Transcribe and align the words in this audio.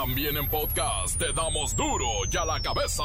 También 0.00 0.34
en 0.38 0.48
podcast 0.48 1.18
te 1.18 1.30
damos 1.34 1.76
duro 1.76 2.06
y 2.32 2.34
a 2.34 2.46
la 2.46 2.58
cabeza. 2.62 3.02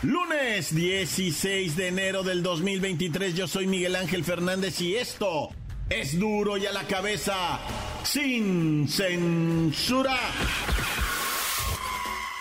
Lunes 0.00 0.74
16 0.74 1.76
de 1.76 1.88
enero 1.88 2.22
del 2.22 2.42
2023, 2.42 3.34
yo 3.34 3.46
soy 3.46 3.66
Miguel 3.66 3.96
Ángel 3.96 4.24
Fernández 4.24 4.80
y 4.80 4.96
esto 4.96 5.50
es 5.90 6.18
duro 6.18 6.56
y 6.56 6.64
a 6.64 6.72
la 6.72 6.84
cabeza, 6.84 7.60
sin 8.04 8.88
censura. 8.88 10.18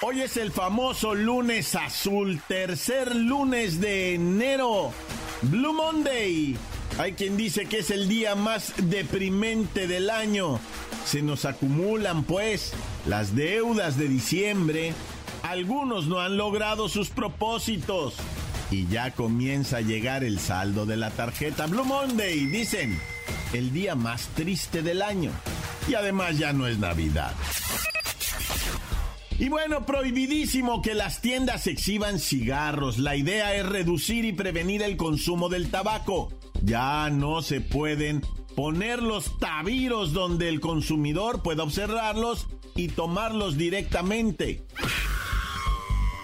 Hoy 0.04 0.22
es 0.22 0.38
el 0.38 0.54
famoso 0.54 1.14
lunes 1.14 1.76
azul, 1.76 2.42
tercer 2.48 3.14
lunes 3.14 3.82
de 3.82 4.14
enero, 4.14 4.94
Blue 5.42 5.74
Monday. 5.74 6.56
Hay 6.98 7.14
quien 7.14 7.38
dice 7.38 7.66
que 7.66 7.80
es 7.80 7.92
el 7.92 8.08
día 8.08 8.34
más 8.34 8.74
deprimente 8.78 9.88
del 9.88 10.10
año. 10.10 10.60
Se 11.06 11.22
nos 11.22 11.46
acumulan 11.46 12.24
pues 12.24 12.74
las 13.06 13.36
deudas 13.36 13.98
de 13.98 14.08
diciembre, 14.08 14.94
algunos 15.44 16.08
no 16.08 16.20
han 16.20 16.38
logrado 16.38 16.90
sus 16.90 17.10
propósitos. 17.10 18.16
Y 18.72 18.88
ya 18.88 19.12
comienza 19.12 19.78
a 19.78 19.82
llegar 19.82 20.24
el 20.24 20.40
saldo 20.40 20.86
de 20.86 20.98
la 20.98 21.12
tarjeta 21.12 21.68
Blue 21.68 21.86
Monday, 21.86 22.46
dicen, 22.48 23.00
el 23.54 23.72
día 23.72 23.96
más 23.96 24.28
triste 24.36 24.82
del 24.82 25.02
año. 25.02 25.32
Y 25.88 25.94
además 25.94 26.38
ya 26.38 26.52
no 26.52 26.68
es 26.68 26.80
Navidad. 26.80 27.34
Y 29.40 29.50
bueno, 29.50 29.86
prohibidísimo 29.86 30.82
que 30.82 30.96
las 30.96 31.22
tiendas 31.22 31.68
exhiban 31.68 32.18
cigarros. 32.20 32.98
La 32.98 33.16
idea 33.16 33.56
es 33.56 33.66
reducir 33.66 34.26
y 34.26 34.34
prevenir 34.34 34.82
el 34.82 34.98
consumo 34.98 35.48
del 35.48 35.70
tabaco. 35.70 36.34
Ya 36.64 37.10
no 37.10 37.42
se 37.42 37.62
pueden 37.62 38.22
poner 38.56 39.02
los 39.04 39.38
tabiros 39.40 40.14
donde 40.14 40.50
el 40.50 40.60
consumidor 40.60 41.44
pueda 41.44 41.64
observarlos 41.64 42.48
y 42.76 42.88
tomarlos 42.88 43.58
directamente. 43.58 44.64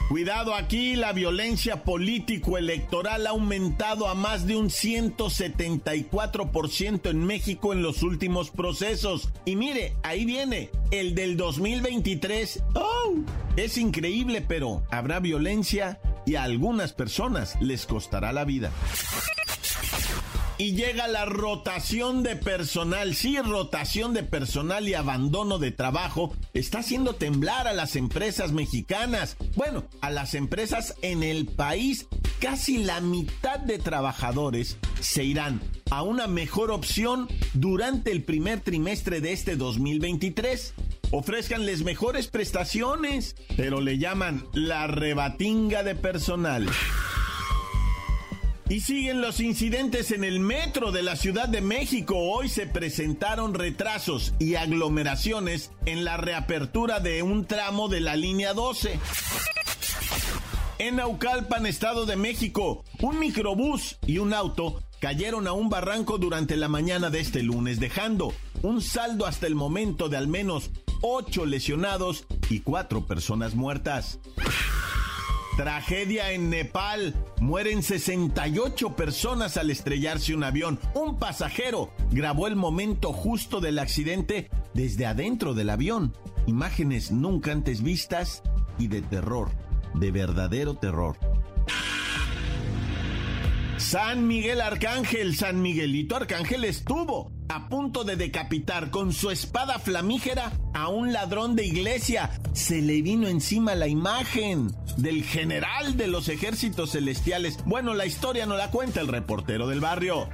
Cuidado 0.09 0.53
aquí, 0.53 0.95
la 0.95 1.13
violencia 1.13 1.83
político-electoral 1.83 3.25
ha 3.25 3.31
aumentado 3.31 4.07
a 4.07 4.13
más 4.15 4.45
de 4.45 4.55
un 4.55 4.69
174% 4.69 7.09
en 7.09 7.25
México 7.25 7.73
en 7.73 7.81
los 7.81 8.03
últimos 8.03 8.51
procesos. 8.51 9.29
Y 9.45 9.55
mire, 9.55 9.95
ahí 10.03 10.25
viene, 10.25 10.69
el 10.91 11.15
del 11.15 11.35
2023. 11.37 12.61
¡Oh! 12.75 13.15
Es 13.55 13.77
increíble, 13.77 14.43
pero 14.47 14.83
habrá 14.91 15.19
violencia 15.19 15.99
y 16.25 16.35
a 16.35 16.43
algunas 16.43 16.93
personas 16.93 17.59
les 17.61 17.85
costará 17.85 18.31
la 18.33 18.45
vida 18.45 18.71
y 20.63 20.75
llega 20.75 21.09
la 21.09 21.25
rotación 21.25 22.23
de 22.23 22.37
personal. 22.37 23.15
Sí, 23.15 23.37
rotación 23.37 24.13
de 24.13 24.23
personal 24.23 24.87
y 24.87 24.93
abandono 24.93 25.59
de 25.59 25.71
trabajo 25.71 26.33
está 26.53 26.79
haciendo 26.79 27.15
temblar 27.15 27.67
a 27.67 27.73
las 27.73 27.97
empresas 27.97 28.53
mexicanas. 28.53 29.35
Bueno, 29.57 29.83
a 29.99 30.09
las 30.09 30.35
empresas 30.35 30.95
en 31.01 31.21
el 31.21 31.47
país. 31.47 32.07
Casi 32.39 32.77
la 32.77 33.01
mitad 33.01 33.59
de 33.59 33.77
trabajadores 33.77 34.77
se 35.01 35.25
irán 35.25 35.59
a 35.91 36.01
una 36.01 36.27
mejor 36.27 36.71
opción 36.71 37.27
durante 37.53 38.13
el 38.13 38.23
primer 38.23 38.61
trimestre 38.61 39.19
de 39.19 39.33
este 39.33 39.57
2023 39.57 40.75
ofrezcanles 41.11 41.83
mejores 41.83 42.27
prestaciones, 42.27 43.35
pero 43.57 43.81
le 43.81 43.97
llaman 43.97 44.45
la 44.53 44.87
rebatinga 44.87 45.83
de 45.83 45.93
personal. 45.95 46.67
Y 48.73 48.79
siguen 48.79 49.21
los 49.21 49.39
incidentes 49.39 50.09
en 50.09 50.23
el 50.23 50.39
metro 50.39 50.91
de 50.91 51.03
la 51.03 51.15
Ciudad 51.15 51.47
de 51.47 51.61
México. 51.61 52.17
Hoy 52.17 52.49
se 52.49 52.65
presentaron 52.65 53.53
retrasos 53.53 54.33
y 54.39 54.55
aglomeraciones 54.55 55.69
en 55.85 56.03
la 56.03 56.17
reapertura 56.17 56.99
de 56.99 57.21
un 57.21 57.45
tramo 57.45 57.87
de 57.87 58.01
la 58.01 58.15
línea 58.15 58.55
12. 58.55 58.99
En 60.79 60.95
Naucalpan, 60.95 61.67
Estado 61.67 62.07
de 62.07 62.15
México, 62.15 62.83
un 62.99 63.19
microbús 63.19 63.99
y 64.07 64.17
un 64.17 64.33
auto 64.33 64.81
cayeron 64.99 65.45
a 65.45 65.53
un 65.53 65.69
barranco 65.69 66.17
durante 66.17 66.57
la 66.57 66.67
mañana 66.67 67.11
de 67.11 67.19
este 67.19 67.43
lunes, 67.43 67.79
dejando 67.79 68.33
un 68.63 68.81
saldo 68.81 69.27
hasta 69.27 69.45
el 69.45 69.53
momento 69.53 70.09
de 70.09 70.17
al 70.17 70.27
menos 70.27 70.71
ocho 71.01 71.45
lesionados 71.45 72.25
y 72.49 72.61
cuatro 72.61 73.05
personas 73.05 73.53
muertas. 73.53 74.17
Tragedia 75.55 76.31
en 76.31 76.49
Nepal. 76.49 77.13
Mueren 77.39 77.83
68 77.83 78.95
personas 78.95 79.55
al 79.57 79.69
estrellarse 79.69 80.33
un 80.33 80.43
avión. 80.43 80.79
Un 80.95 81.19
pasajero 81.19 81.91
grabó 82.11 82.47
el 82.47 82.55
momento 82.55 83.13
justo 83.13 83.61
del 83.61 83.77
accidente 83.77 84.49
desde 84.73 85.05
adentro 85.05 85.53
del 85.53 85.69
avión. 85.69 86.17
Imágenes 86.47 87.11
nunca 87.11 87.51
antes 87.51 87.83
vistas 87.83 88.41
y 88.79 88.87
de 88.87 89.03
terror, 89.03 89.51
de 89.93 90.11
verdadero 90.11 90.73
terror. 90.73 91.17
San 93.83 94.27
Miguel 94.27 94.61
Arcángel, 94.61 95.35
San 95.35 95.61
Miguelito 95.61 96.15
Arcángel 96.15 96.63
estuvo 96.63 97.33
a 97.49 97.67
punto 97.67 98.05
de 98.05 98.15
decapitar 98.15 98.89
con 98.89 99.11
su 99.11 99.29
espada 99.29 99.77
flamígera 99.77 100.53
a 100.73 100.87
un 100.87 101.11
ladrón 101.11 101.57
de 101.57 101.65
iglesia. 101.65 102.31
Se 102.53 102.81
le 102.81 103.01
vino 103.01 103.27
encima 103.27 103.75
la 103.75 103.87
imagen 103.87 104.71
del 104.95 105.23
general 105.23 105.97
de 105.97 106.07
los 106.07 106.29
ejércitos 106.29 106.91
celestiales. 106.93 107.59
Bueno, 107.65 107.93
la 107.93 108.05
historia 108.05 108.45
no 108.45 108.55
la 108.55 108.71
cuenta 108.71 109.01
el 109.01 109.09
reportero 109.09 109.67
del 109.67 109.81
barrio. 109.81 110.29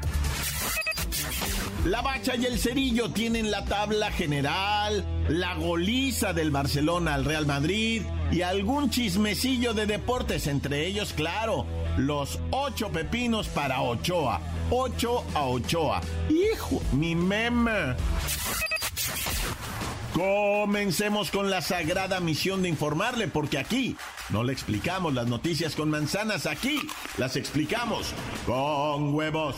La 1.85 2.01
Bacha 2.01 2.35
y 2.35 2.45
el 2.45 2.59
Cerillo 2.59 3.09
tienen 3.11 3.49
la 3.51 3.65
tabla 3.65 4.11
general, 4.11 5.05
la 5.27 5.55
goliza 5.55 6.33
del 6.33 6.51
Barcelona 6.51 7.15
al 7.15 7.25
Real 7.25 7.47
Madrid 7.47 8.03
y 8.31 8.41
algún 8.41 8.89
chismecillo 8.89 9.73
de 9.73 9.87
deportes, 9.87 10.45
entre 10.47 10.85
ellos, 10.85 11.13
claro, 11.13 11.65
los 11.99 12.39
ocho 12.51 12.89
pepinos 12.89 13.47
para 13.49 13.81
Ochoa. 13.81 14.39
Ocho 14.69 15.23
a 15.35 15.43
Ochoa. 15.43 16.01
Hijo, 16.29 16.81
mi 16.93 17.13
meme. 17.13 17.95
Comencemos 20.13 21.29
con 21.29 21.49
la 21.49 21.61
sagrada 21.61 22.19
misión 22.19 22.61
de 22.61 22.69
informarle, 22.69 23.27
porque 23.27 23.57
aquí 23.57 23.95
no 24.29 24.43
le 24.43 24.53
explicamos 24.53 25.13
las 25.13 25.27
noticias 25.27 25.75
con 25.75 25.89
manzanas, 25.89 26.45
aquí 26.45 26.81
las 27.17 27.35
explicamos 27.35 28.13
con 28.45 29.13
huevos. 29.13 29.55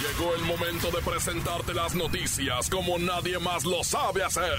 Llegó 0.00 0.34
el 0.34 0.42
momento 0.42 0.90
de 0.90 1.02
presentarte 1.02 1.74
las 1.74 1.94
noticias 1.94 2.68
como 2.68 2.98
nadie 2.98 3.38
más 3.38 3.64
lo 3.64 3.84
sabe 3.84 4.24
hacer. 4.24 4.58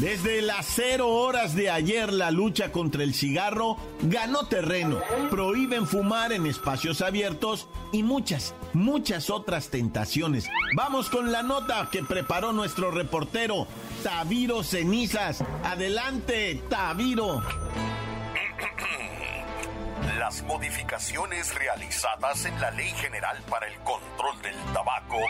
Desde 0.00 0.42
las 0.42 0.66
cero 0.66 1.08
horas 1.08 1.54
de 1.54 1.70
ayer 1.70 2.12
la 2.12 2.30
lucha 2.30 2.70
contra 2.70 3.02
el 3.02 3.14
cigarro 3.14 3.78
ganó 4.02 4.46
terreno. 4.46 5.00
Prohíben 5.30 5.86
fumar 5.86 6.32
en 6.32 6.46
espacios 6.46 7.00
abiertos 7.00 7.66
y 7.92 8.02
muchas, 8.02 8.54
muchas 8.74 9.30
otras 9.30 9.70
tentaciones. 9.70 10.50
Vamos 10.76 11.08
con 11.08 11.32
la 11.32 11.42
nota 11.42 11.88
que 11.90 12.02
preparó 12.02 12.52
nuestro 12.52 12.90
reportero 12.90 13.66
Taviro 14.02 14.62
Cenizas. 14.62 15.42
Adelante, 15.64 16.62
Taviro. 16.68 17.42
Las 20.18 20.42
modificaciones 20.42 21.54
realizadas 21.54 22.44
en 22.44 22.60
la 22.60 22.70
Ley 22.72 22.90
General 23.00 23.38
para 23.48 23.66
el 23.66 23.78
Control 23.78 24.42
del 24.42 24.56
Tabaco 24.74 25.20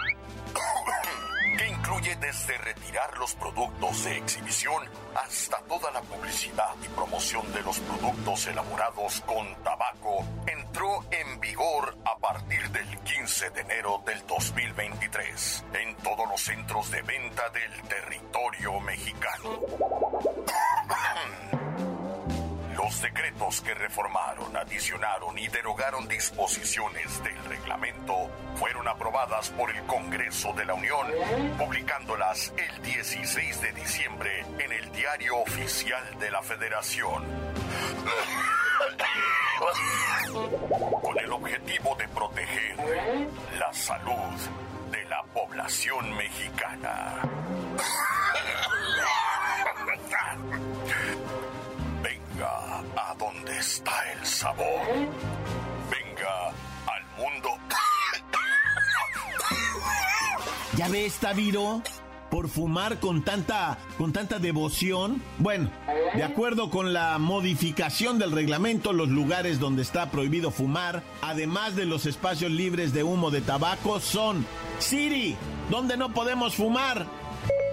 que 1.58 1.68
incluye 1.68 2.16
desde 2.16 2.58
retirar 2.58 3.16
los 3.18 3.34
productos 3.34 4.04
de 4.04 4.18
exhibición 4.18 4.82
hasta 5.14 5.58
toda 5.62 5.90
la 5.90 6.02
publicidad 6.02 6.74
y 6.84 6.88
promoción 6.88 7.50
de 7.52 7.62
los 7.62 7.78
productos 7.80 8.46
elaborados 8.46 9.22
con 9.22 9.54
tabaco, 9.62 10.24
entró 10.46 11.04
en 11.10 11.40
vigor 11.40 11.96
a 12.04 12.18
partir 12.18 12.68
del 12.70 12.98
15 13.00 13.50
de 13.50 13.60
enero 13.62 14.02
del 14.04 14.26
2023 14.26 15.64
en 15.74 15.96
todos 15.96 16.28
los 16.28 16.40
centros 16.40 16.90
de 16.90 17.02
venta 17.02 17.48
del 17.50 17.82
territorio 17.88 18.80
mexicano. 18.80 19.60
Los 22.86 23.02
decretos 23.02 23.60
que 23.62 23.74
reformaron, 23.74 24.56
adicionaron 24.56 25.36
y 25.36 25.48
derogaron 25.48 26.06
disposiciones 26.06 27.20
del 27.24 27.44
reglamento 27.46 28.30
fueron 28.54 28.86
aprobadas 28.86 29.50
por 29.50 29.74
el 29.74 29.82
Congreso 29.86 30.52
de 30.52 30.64
la 30.66 30.74
Unión, 30.74 31.04
publicándolas 31.58 32.52
el 32.56 32.82
16 32.82 33.60
de 33.60 33.72
diciembre 33.72 34.46
en 34.60 34.70
el 34.70 34.92
Diario 34.92 35.36
Oficial 35.38 36.16
de 36.20 36.30
la 36.30 36.40
Federación. 36.42 37.24
Con 41.02 41.18
el 41.18 41.32
objetivo 41.32 41.96
de 41.96 42.06
proteger 42.06 42.76
la 43.58 43.74
salud 43.74 44.92
de 44.92 45.04
la 45.06 45.24
población 45.34 46.16
mexicana. 46.16 47.20
Está 53.66 54.12
el 54.12 54.24
sabor. 54.24 54.86
Venga 55.90 56.48
al 56.86 57.04
mundo. 57.18 57.50
¿Ya 60.76 60.88
ves, 60.88 61.16
Taviro? 61.18 61.82
Por 62.30 62.48
fumar 62.48 63.00
con 63.00 63.24
tanta, 63.24 63.78
con 63.98 64.12
tanta 64.12 64.38
devoción. 64.38 65.20
Bueno, 65.38 65.70
de 66.14 66.22
acuerdo 66.22 66.70
con 66.70 66.92
la 66.92 67.18
modificación 67.18 68.18
del 68.18 68.32
reglamento, 68.32 68.92
los 68.92 69.08
lugares 69.08 69.58
donde 69.58 69.82
está 69.82 70.10
prohibido 70.10 70.50
fumar, 70.50 71.02
además 71.22 71.74
de 71.76 71.86
los 71.86 72.06
espacios 72.06 72.50
libres 72.52 72.92
de 72.92 73.02
humo 73.02 73.30
de 73.30 73.40
tabaco, 73.40 74.00
son 74.00 74.46
Siri, 74.78 75.36
donde 75.70 75.96
no 75.96 76.12
podemos 76.12 76.54
fumar. 76.54 77.06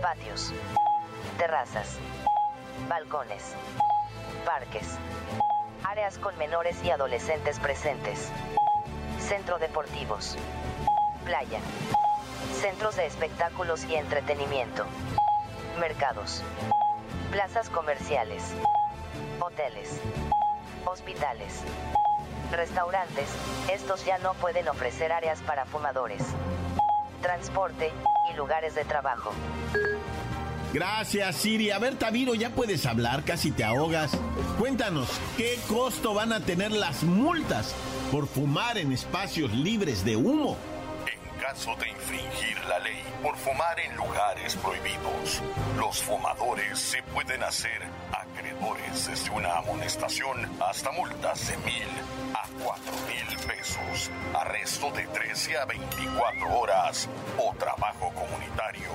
Patios, 0.01 0.53
terrazas, 1.37 1.97
balcones, 2.87 3.43
parques, 4.45 4.97
áreas 5.93 6.17
con 6.17 6.35
menores 6.39 6.75
y 6.83 6.89
adolescentes 6.89 7.59
presentes, 7.59 8.31
centro 9.19 9.59
deportivos, 9.59 10.35
playa, 11.23 11.59
centros 12.59 12.95
de 12.95 13.05
espectáculos 13.05 13.85
y 13.85 13.93
entretenimiento, 13.93 14.85
mercados, 15.79 16.41
plazas 17.29 17.69
comerciales, 17.69 18.55
hoteles, 19.39 20.01
hospitales, 20.85 21.61
restaurantes, 22.51 23.29
estos 23.71 24.03
ya 24.03 24.17
no 24.17 24.33
pueden 24.33 24.67
ofrecer 24.69 25.11
áreas 25.11 25.41
para 25.41 25.65
fumadores, 25.65 26.23
transporte 27.21 27.91
y 28.31 28.35
lugares 28.35 28.73
de 28.73 28.83
trabajo. 28.83 29.31
Gracias, 30.73 31.35
Siri. 31.35 31.69
A 31.69 31.77
ver, 31.77 31.99
Taviro, 31.99 32.33
ya 32.33 32.49
puedes 32.49 32.87
hablar, 32.87 33.23
casi 33.23 33.51
te 33.51 33.63
ahogas. 33.63 34.17
Cuéntanos, 34.57 35.07
¿qué 35.37 35.59
costo 35.67 36.15
van 36.15 36.33
a 36.33 36.39
tener 36.39 36.71
las 36.71 37.03
multas 37.03 37.75
por 38.11 38.27
fumar 38.27 38.79
en 38.79 38.91
espacios 38.91 39.51
libres 39.53 40.03
de 40.03 40.15
humo? 40.15 40.57
En 41.05 41.39
caso 41.39 41.75
de 41.75 41.89
infringir 41.89 42.57
la 42.67 42.79
ley 42.79 43.03
por 43.21 43.37
fumar 43.37 43.79
en 43.79 43.95
lugares 43.95 44.55
prohibidos, 44.55 45.43
los 45.77 46.01
fumadores 46.01 46.79
se 46.79 47.03
pueden 47.03 47.43
hacer 47.43 47.83
acreedores 48.11 49.07
desde 49.07 49.29
una 49.29 49.57
amonestación 49.57 50.49
hasta 50.59 50.91
multas 50.91 51.49
de 51.49 51.57
mil 51.57 51.87
a 52.33 52.47
cuatro 52.63 52.93
mil 53.07 53.37
pesos, 53.45 54.09
arresto 54.33 54.89
de 54.89 55.05
13 55.05 55.55
a 55.55 55.65
24 55.65 56.59
horas 56.59 57.07
o 57.37 57.53
trabajo 57.57 58.11
comunitario 58.15 58.89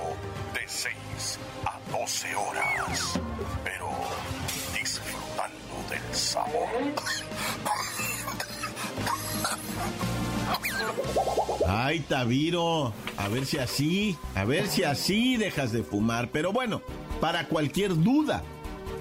6 0.69 1.39
a 1.65 1.79
12 1.91 2.35
horas. 2.35 3.19
Pero 3.63 3.89
disfrutando 4.79 5.89
del 5.89 6.15
sabor. 6.15 6.69
Ay, 11.67 11.99
Taviro, 12.01 12.93
a 13.17 13.27
ver 13.29 13.45
si 13.45 13.57
así, 13.57 14.17
a 14.35 14.45
ver 14.45 14.67
si 14.67 14.83
así 14.83 15.37
dejas 15.37 15.71
de 15.71 15.83
fumar. 15.83 16.29
Pero 16.31 16.53
bueno, 16.53 16.81
para 17.19 17.47
cualquier 17.47 17.95
duda 18.01 18.43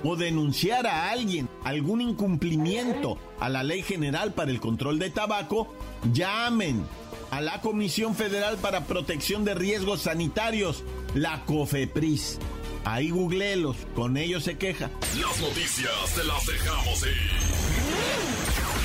o 0.02 0.16
denunciar 0.16 0.86
a 0.86 1.10
alguien 1.10 1.48
algún 1.64 2.00
incumplimiento 2.00 3.18
a 3.40 3.48
la 3.48 3.62
Ley 3.62 3.82
General 3.82 4.32
para 4.32 4.50
el 4.50 4.60
Control 4.60 4.98
de 4.98 5.10
Tabaco, 5.10 5.74
llamen 6.12 6.84
a 7.30 7.40
la 7.40 7.60
Comisión 7.60 8.14
Federal 8.14 8.56
para 8.56 8.84
Protección 8.84 9.44
de 9.44 9.54
Riesgos 9.54 10.02
Sanitarios, 10.02 10.84
la 11.14 11.44
COFEPRIS. 11.44 12.38
Ahí 12.84 13.10
googleelos, 13.10 13.76
con 13.94 14.16
ellos 14.16 14.44
se 14.44 14.56
queja. 14.56 14.90
Las 15.20 15.40
noticias 15.40 16.14
te 16.14 16.24
las 16.24 16.46
dejamos 16.46 17.02
ir. 17.02 17.16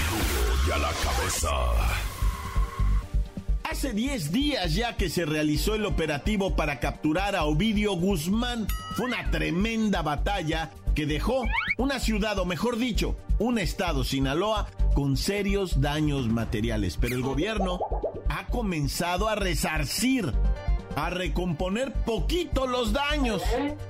Duro 0.10 0.68
y 0.68 0.72
a 0.72 0.78
la 0.78 0.92
cabeza. 0.92 1.50
Hace 3.64 3.94
10 3.94 4.32
días 4.32 4.76
ya 4.76 4.98
que 4.98 5.10
se 5.10 5.26
realizó 5.26 5.76
el 5.76 5.86
operativo 5.86 6.56
para 6.56 6.80
capturar 6.80 7.36
a 7.36 7.46
Ovidio 7.46 7.94
Guzmán. 7.94 8.68
Fue 8.96 9.06
una 9.06 9.32
tremenda 9.32 10.02
batalla 10.02 10.72
que 10.94 11.06
dejó 11.06 11.44
una 11.78 12.00
ciudad, 12.00 12.38
o 12.40 12.46
mejor 12.46 12.78
dicho, 12.78 13.16
un 13.40 13.58
estado, 13.58 14.04
Sinaloa, 14.04 14.70
con 14.94 15.18
serios 15.18 15.82
daños 15.82 16.28
materiales. 16.30 16.98
Pero 17.00 17.16
el 17.16 17.24
gobierno 17.24 17.80
ha 18.30 18.48
comenzado 18.48 19.28
a 19.28 19.36
resarcir, 19.36 20.34
a 20.96 21.10
recomponer 21.10 21.94
poquito 21.94 22.68
los 22.68 22.94
daños. 22.94 23.42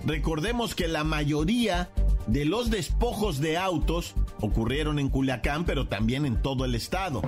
Recordemos 0.05 0.75
que 0.75 0.87
la 0.87 1.03
mayoría 1.03 1.89
de 2.27 2.45
los 2.45 2.69
despojos 2.69 3.39
de 3.39 3.57
autos 3.57 4.15
ocurrieron 4.39 4.99
en 4.99 5.09
Culiacán, 5.09 5.65
pero 5.65 5.87
también 5.87 6.25
en 6.25 6.41
todo 6.41 6.65
el 6.65 6.75
estado. 6.75 7.21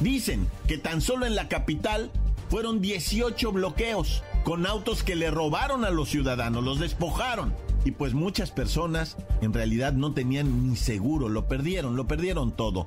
Dicen 0.00 0.48
que 0.66 0.78
tan 0.78 1.00
solo 1.00 1.26
en 1.26 1.34
la 1.34 1.48
capital 1.48 2.10
fueron 2.48 2.80
18 2.80 3.52
bloqueos 3.52 4.22
con 4.44 4.66
autos 4.66 5.02
que 5.02 5.14
le 5.14 5.30
robaron 5.30 5.84
a 5.84 5.90
los 5.90 6.08
ciudadanos, 6.08 6.64
los 6.64 6.80
despojaron. 6.80 7.54
Y 7.84 7.92
pues 7.92 8.14
muchas 8.14 8.50
personas 8.50 9.16
en 9.40 9.52
realidad 9.52 9.92
no 9.92 10.12
tenían 10.12 10.68
ni 10.68 10.76
seguro, 10.76 11.28
lo 11.28 11.48
perdieron, 11.48 11.96
lo 11.96 12.06
perdieron 12.06 12.52
todo. 12.52 12.86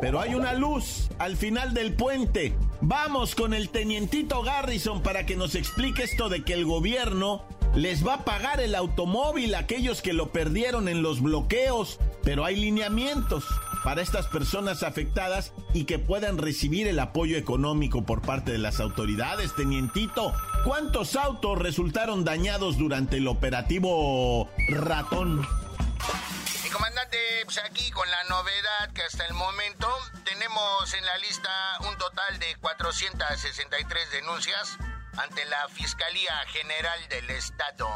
Pero 0.00 0.20
hay 0.20 0.34
una 0.34 0.54
luz 0.54 1.08
al 1.18 1.36
final 1.36 1.74
del 1.74 1.94
puente. 1.94 2.54
Vamos 2.80 3.34
con 3.34 3.54
el 3.54 3.70
tenientito 3.70 4.42
Garrison 4.42 5.02
para 5.02 5.26
que 5.26 5.36
nos 5.36 5.54
explique 5.54 6.04
esto 6.04 6.28
de 6.28 6.44
que 6.44 6.54
el 6.54 6.64
gobierno 6.64 7.44
les 7.74 8.06
va 8.06 8.14
a 8.14 8.24
pagar 8.24 8.60
el 8.60 8.74
automóvil 8.74 9.54
a 9.54 9.60
aquellos 9.60 10.02
que 10.02 10.12
lo 10.12 10.30
perdieron 10.30 10.88
en 10.88 11.02
los 11.02 11.20
bloqueos. 11.20 11.98
Pero 12.22 12.44
hay 12.44 12.56
lineamientos 12.56 13.44
para 13.84 14.02
estas 14.02 14.26
personas 14.26 14.82
afectadas 14.82 15.52
y 15.72 15.84
que 15.84 15.98
puedan 15.98 16.38
recibir 16.38 16.86
el 16.88 16.98
apoyo 16.98 17.36
económico 17.36 18.04
por 18.04 18.22
parte 18.22 18.52
de 18.52 18.58
las 18.58 18.80
autoridades. 18.80 19.54
Tenientito, 19.54 20.34
¿cuántos 20.64 21.16
autos 21.16 21.58
resultaron 21.58 22.24
dañados 22.24 22.78
durante 22.78 23.16
el 23.16 23.28
operativo 23.28 24.50
Ratón? 24.68 25.46
Mi 26.64 26.70
comandante, 26.70 27.18
pues 27.44 27.58
aquí 27.58 27.90
con 27.90 28.08
la 28.10 28.24
novedad 28.24 28.92
que 28.94 29.02
hasta 29.02 29.26
el 29.26 29.34
momento 29.34 29.88
tenemos 30.24 30.94
en 30.94 31.04
la 31.04 31.18
lista 31.18 31.50
un 31.88 31.96
total 31.98 32.38
de 32.38 32.56
463 32.60 34.10
denuncias 34.12 34.76
ante 35.16 35.44
la 35.46 35.68
Fiscalía 35.68 36.32
General 36.52 36.98
del 37.08 37.30
Estado. 37.30 37.88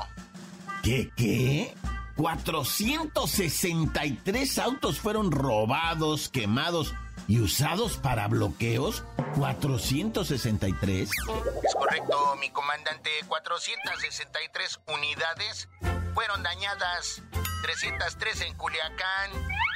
¿Qué 0.82 1.10
qué? 1.16 1.74
463 2.16 4.58
autos 4.58 4.98
fueron 5.00 5.32
robados, 5.32 6.28
quemados 6.28 6.94
y 7.26 7.40
usados 7.40 7.96
para 7.96 8.28
bloqueos. 8.28 9.02
463. 9.36 11.10
Es 11.10 11.74
correcto, 11.74 12.36
mi 12.40 12.50
comandante. 12.50 13.10
463 13.26 14.80
unidades 14.86 15.68
fueron 16.14 16.42
dañadas. 16.42 17.22
303 17.62 18.42
en 18.42 18.54
Culiacán, 18.58 19.30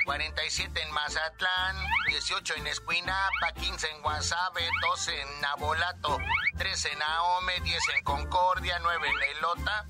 47 0.04 0.83
en 0.83 0.92
Mazatlán, 0.92 1.76
18 2.09 2.54
en 2.59 2.66
Escuinapa, 2.66 3.52
15 3.59 3.88
en 3.88 4.02
Guasave, 4.02 4.61
12 4.90 5.23
en 5.23 5.40
Nabolato, 5.40 6.18
13 6.59 6.92
en 6.92 7.02
Ahome, 7.02 7.59
10 7.61 7.83
en 7.97 8.04
Concordia, 8.04 8.78
9 8.83 9.09
en 9.09 9.23
Elota 9.38 9.87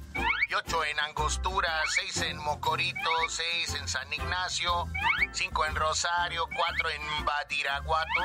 8 0.55 0.85
en 0.87 1.01
Angostura, 1.01 1.69
6 1.95 2.23
en 2.31 2.39
Mocorito, 2.39 3.11
6 3.29 3.75
en 3.81 3.87
San 3.87 4.11
Ignacio, 4.11 4.87
5 5.33 5.67
en 5.67 5.75
Rosario, 5.75 6.49
4 6.57 6.91
en 6.91 7.25
Badiraguato, 7.27 8.21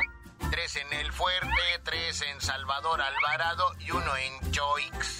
3 0.49 0.75
en 0.77 0.93
El 0.93 1.11
Fuerte, 1.11 1.49
3 1.83 2.21
en 2.33 2.41
Salvador 2.41 3.01
Alvarado 3.01 3.73
y 3.79 3.91
1 3.91 4.17
en 4.17 4.51
Choix. 4.51 5.17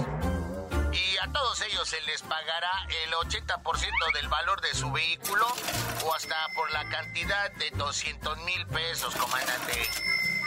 Y 0.94 1.18
a 1.18 1.30
todos 1.34 1.62
ellos 1.64 1.90
se 1.90 2.00
les 2.04 2.22
pagará 2.22 2.72
el 3.06 3.12
80% 3.12 4.14
del 4.14 4.30
valor 4.30 4.62
de 4.62 4.74
su 4.74 4.90
vehículo 4.90 5.46
o 6.06 6.14
hasta 6.14 6.36
por 6.56 6.72
la 6.72 6.88
cantidad 6.88 7.52
de 7.54 7.72
200 7.72 8.38
mil 8.46 8.66
pesos, 8.68 9.14
comandante. 9.16 9.74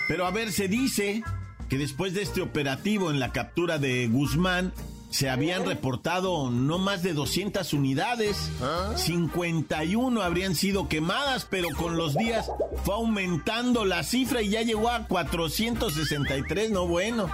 Pero 0.09 0.25
a 0.25 0.31
ver, 0.31 0.51
se 0.53 0.69
dice 0.69 1.23
que 1.69 1.77
después 1.77 2.15
de 2.15 2.23
este 2.23 2.41
operativo 2.41 3.11
en 3.11 3.21
la 3.21 3.33
captura 3.33 3.79
de 3.79 4.07
Guzmán, 4.07 4.73
se 5.17 5.31
habían 5.31 5.65
reportado 5.65 6.51
no 6.51 6.77
más 6.77 7.03
de 7.03 7.15
200 7.15 7.73
unidades. 7.73 8.51
51 8.97 10.21
habrían 10.21 10.55
sido 10.55 10.89
quemadas, 10.89 11.47
pero 11.49 11.71
con 11.71 11.97
los 11.97 12.15
días 12.15 12.51
fue 12.85 12.97
aumentando 12.97 13.87
la 13.87 14.03
cifra 14.03 14.43
y 14.43 14.51
ya 14.51 14.61
llegó 14.61 14.91
a 14.91 15.07
463, 15.07 16.71
no 16.71 16.87
bueno. 16.87 17.31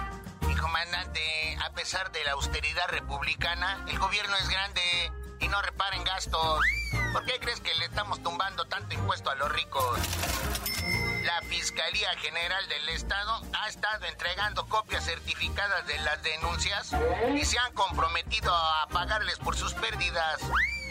Mi 0.47 0.55
comandante, 0.55 1.19
a 1.61 1.73
pesar 1.73 2.09
de 2.13 2.23
la 2.23 2.31
austeridad 2.31 2.87
republicana, 2.87 3.83
el 3.89 3.99
gobierno 3.99 4.33
es 4.37 4.47
grande 4.47 4.81
y 5.41 5.49
no 5.49 5.61
reparen 5.61 6.05
gastos. 6.05 6.61
¿Por 7.11 7.25
qué 7.25 7.33
crees 7.41 7.59
que 7.59 7.73
le 7.79 7.85
estamos 7.85 8.23
tumbando 8.23 8.63
tanto 8.63 8.95
impuesto 8.95 9.29
a 9.29 9.35
los 9.35 9.51
ricos? 9.51 9.99
La 11.23 11.41
Fiscalía 11.47 12.09
General 12.17 12.67
del 12.67 12.89
Estado 12.89 13.41
ha 13.53 13.69
estado 13.69 14.05
entregando 14.07 14.67
copias 14.67 15.05
certificadas 15.05 15.87
de 15.87 15.97
las 15.99 16.21
denuncias 16.21 16.91
y 17.33 17.45
se 17.45 17.57
han 17.59 17.71
comprometido 17.73 18.53
a 18.53 18.87
pagarles 18.89 19.37
por 19.39 19.55
sus 19.55 19.73
pérdidas. 19.73 20.41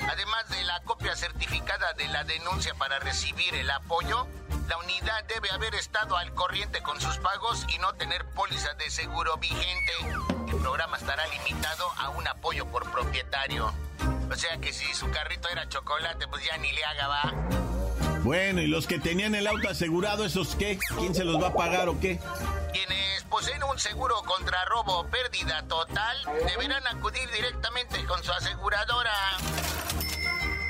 Además 0.09 0.49
de 0.49 0.65
la 0.65 0.81
copia 0.85 1.15
certificada 1.17 1.93
de 1.95 2.09
la 2.09 2.25
denuncia 2.25 2.75
para 2.75 2.99
recibir 2.99 3.55
el 3.55 3.71
apoyo, 3.71 4.27
la 4.69 4.79
unidad 4.79 5.23
debe 5.25 5.51
haber 5.51 5.75
estado 5.75 6.17
al 6.17 6.33
corriente 6.33 6.83
con 6.83 6.99
sus 6.99 7.19
pagos 7.19 7.67
y 7.69 7.77
no 7.79 7.93
tener 7.95 8.25
póliza 8.31 8.73
de 8.75 8.89
seguro 8.91 9.37
vigente. 9.37 9.93
El 10.49 10.57
programa 10.57 10.97
estará 10.97 11.27
limitado 11.27 11.93
a 11.99 12.09
un 12.09 12.27
apoyo 12.27 12.67
por 12.69 12.91
propietario. 12.91 13.71
O 14.31 14.35
sea 14.35 14.57
que 14.57 14.73
si 14.73 14.95
su 14.95 15.11
carrito 15.11 15.51
era 15.51 15.69
chocolate, 15.69 16.27
pues 16.27 16.43
ya 16.43 16.57
ni 16.57 16.73
le 16.73 16.85
haga, 16.87 17.09
va. 17.09 17.82
Bueno, 18.23 18.63
¿y 18.63 18.69
los 18.69 18.87
que 18.87 19.01
tenían 19.01 19.35
el 19.35 19.49
auto 19.49 19.69
asegurado, 19.69 20.25
esos 20.25 20.55
qué? 20.55 20.79
¿Quién 20.99 21.13
se 21.13 21.25
los 21.25 21.43
va 21.43 21.49
a 21.49 21.55
pagar 21.55 21.89
o 21.89 21.99
qué? 21.99 22.21
Quienes 22.73 23.25
poseen 23.25 23.65
un 23.65 23.79
seguro 23.81 24.23
contra 24.23 24.65
robo 24.67 25.01
o 25.01 25.07
pérdida 25.09 25.63
total 25.67 26.17
deberán 26.47 26.87
acudir 26.87 27.29
directamente 27.33 28.05
con 28.05 28.23
su 28.23 28.31
aseguradora. 28.33 29.13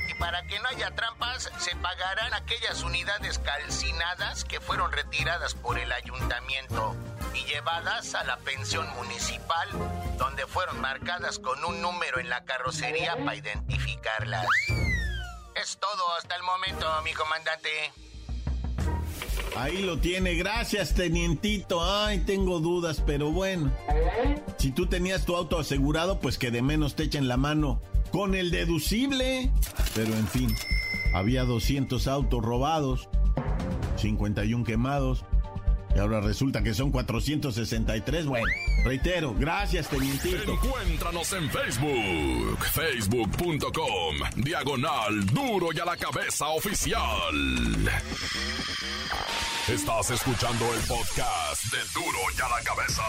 Y 0.09 0.15
para 0.15 0.43
que 0.47 0.59
no 0.61 0.69
haya 0.71 0.95
trampas, 0.95 1.51
se 1.59 1.77
pagarán 1.77 2.33
aquellas 2.33 2.83
unidades 2.85 3.39
calcinadas 3.39 4.45
que 4.45 4.59
fueron 4.59 4.91
retiradas 4.91 5.55
por 5.55 5.79
el 5.79 5.93
ayuntamiento 5.93 6.97
y 7.35 7.45
llevadas 7.45 8.15
a 8.15 8.25
la 8.25 8.39
pensión 8.39 8.89
municipal, 8.95 9.69
donde 10.17 10.47
fueron 10.47 10.81
marcadas 10.81 11.39
con 11.39 11.63
un 11.67 11.83
número 11.83 12.19
en 12.19 12.31
la 12.31 12.45
carrocería 12.45 13.15
para 13.17 13.37
identificarlas. 13.37 14.47
Todo 15.79 16.15
hasta 16.19 16.35
el 16.35 16.43
momento, 16.43 16.87
mi 17.05 17.13
comandante. 17.13 17.69
Ahí 19.57 19.83
lo 19.83 19.99
tiene, 19.99 20.35
gracias 20.35 20.95
tenientito. 20.95 21.85
Ay, 21.85 22.21
tengo 22.21 22.59
dudas, 22.59 23.03
pero 23.07 23.31
bueno. 23.31 23.71
Si 24.59 24.73
tú 24.73 24.87
tenías 24.87 25.25
tu 25.25 25.37
auto 25.37 25.61
asegurado, 25.61 26.19
pues 26.19 26.37
que 26.37 26.51
de 26.51 26.63
menos 26.63 26.97
te 26.97 27.05
echen 27.05 27.29
la 27.29 27.37
mano 27.37 27.81
con 28.11 28.35
el 28.35 28.51
deducible. 28.51 29.53
Pero 29.95 30.15
en 30.15 30.27
fin, 30.27 30.53
había 31.15 31.45
200 31.45 32.09
autos 32.09 32.43
robados, 32.43 33.09
51 33.99 34.65
quemados, 34.65 35.25
y 35.95 35.99
ahora 35.99 36.21
resulta 36.21 36.63
que 36.63 36.75
son 36.75 36.91
463. 36.91 38.27
Bueno, 38.27 38.47
reitero, 38.85 39.35
gracias, 39.39 39.89
tenientito. 39.89 40.53
Encuéntranos 40.53 41.33
en 41.33 41.51
Facebook, 41.51 42.59
facebook.com, 42.73 44.17
diagonal 44.37 45.27
duro 45.27 45.69
y 45.75 45.81
a 45.81 45.85
la 45.85 45.97
cabeza 45.97 46.49
oficial. 46.49 47.35
Estás 49.69 50.11
escuchando 50.11 50.65
el 50.75 50.81
podcast 50.81 51.65
de 51.73 51.79
Duro 51.95 52.19
y 52.37 52.41
a 52.41 52.49
la 52.49 52.65
cabeza. 52.65 53.03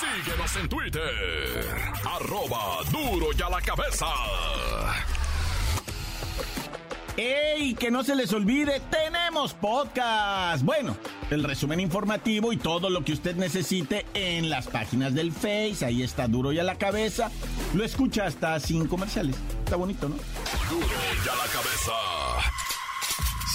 Síguenos 0.00 0.56
en 0.56 0.68
Twitter, 0.68 1.66
arroba 2.04 2.82
duro 2.90 3.28
y 3.36 3.42
a 3.42 3.50
la 3.50 3.60
cabeza. 3.60 4.06
¡Ey! 7.18 7.74
Que 7.74 7.90
no 7.90 8.04
se 8.04 8.14
les 8.14 8.32
olvide, 8.32 8.80
tenemos 8.92 9.52
podcast. 9.52 10.64
Bueno, 10.64 10.96
el 11.30 11.42
resumen 11.42 11.80
informativo 11.80 12.52
y 12.52 12.56
todo 12.58 12.90
lo 12.90 13.04
que 13.04 13.12
usted 13.12 13.34
necesite 13.34 14.06
en 14.14 14.48
las 14.48 14.68
páginas 14.68 15.14
del 15.14 15.32
Face. 15.32 15.84
Ahí 15.84 16.04
está 16.04 16.28
duro 16.28 16.52
y 16.52 16.60
a 16.60 16.62
la 16.62 16.78
cabeza. 16.78 17.32
Lo 17.74 17.82
escucha 17.84 18.26
hasta 18.26 18.60
sin 18.60 18.86
comerciales. 18.86 19.34
Está 19.64 19.74
bonito, 19.74 20.08
¿no? 20.08 20.14
Duro 20.70 20.86
y 20.86 21.28
a 21.28 21.34
la 21.34 21.52
cabeza. 21.52 21.92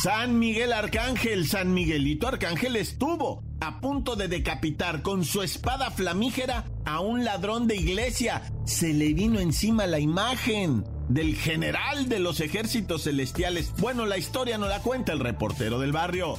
San 0.02 0.40
Miguel 0.40 0.74
Arcángel, 0.74 1.48
San 1.48 1.74
Miguelito 1.74 2.28
Arcángel 2.28 2.76
estuvo 2.76 3.42
a 3.62 3.80
punto 3.80 4.18
de 4.18 4.28
decapitar 4.28 5.02
con 5.02 5.24
su 5.24 5.42
espada 5.42 5.90
flamígera 5.90 6.66
a 6.84 7.00
un 7.00 7.24
ladrón 7.24 7.68
de 7.68 7.78
iglesia. 7.78 8.42
Se 8.66 8.92
le 8.92 9.14
vino 9.14 9.40
encima 9.40 9.88
la 9.88 10.00
imagen 10.00 10.84
del 11.14 11.36
general 11.36 12.10
de 12.10 12.20
los 12.20 12.40
ejércitos 12.40 13.04
celestiales. 13.04 13.72
Bueno, 13.78 14.06
la 14.06 14.18
historia 14.18 14.58
no 14.58 14.68
la 14.68 14.80
cuenta 14.80 15.14
el 15.14 15.20
reportero 15.20 15.80
del 15.80 15.92
barrio. 15.92 16.38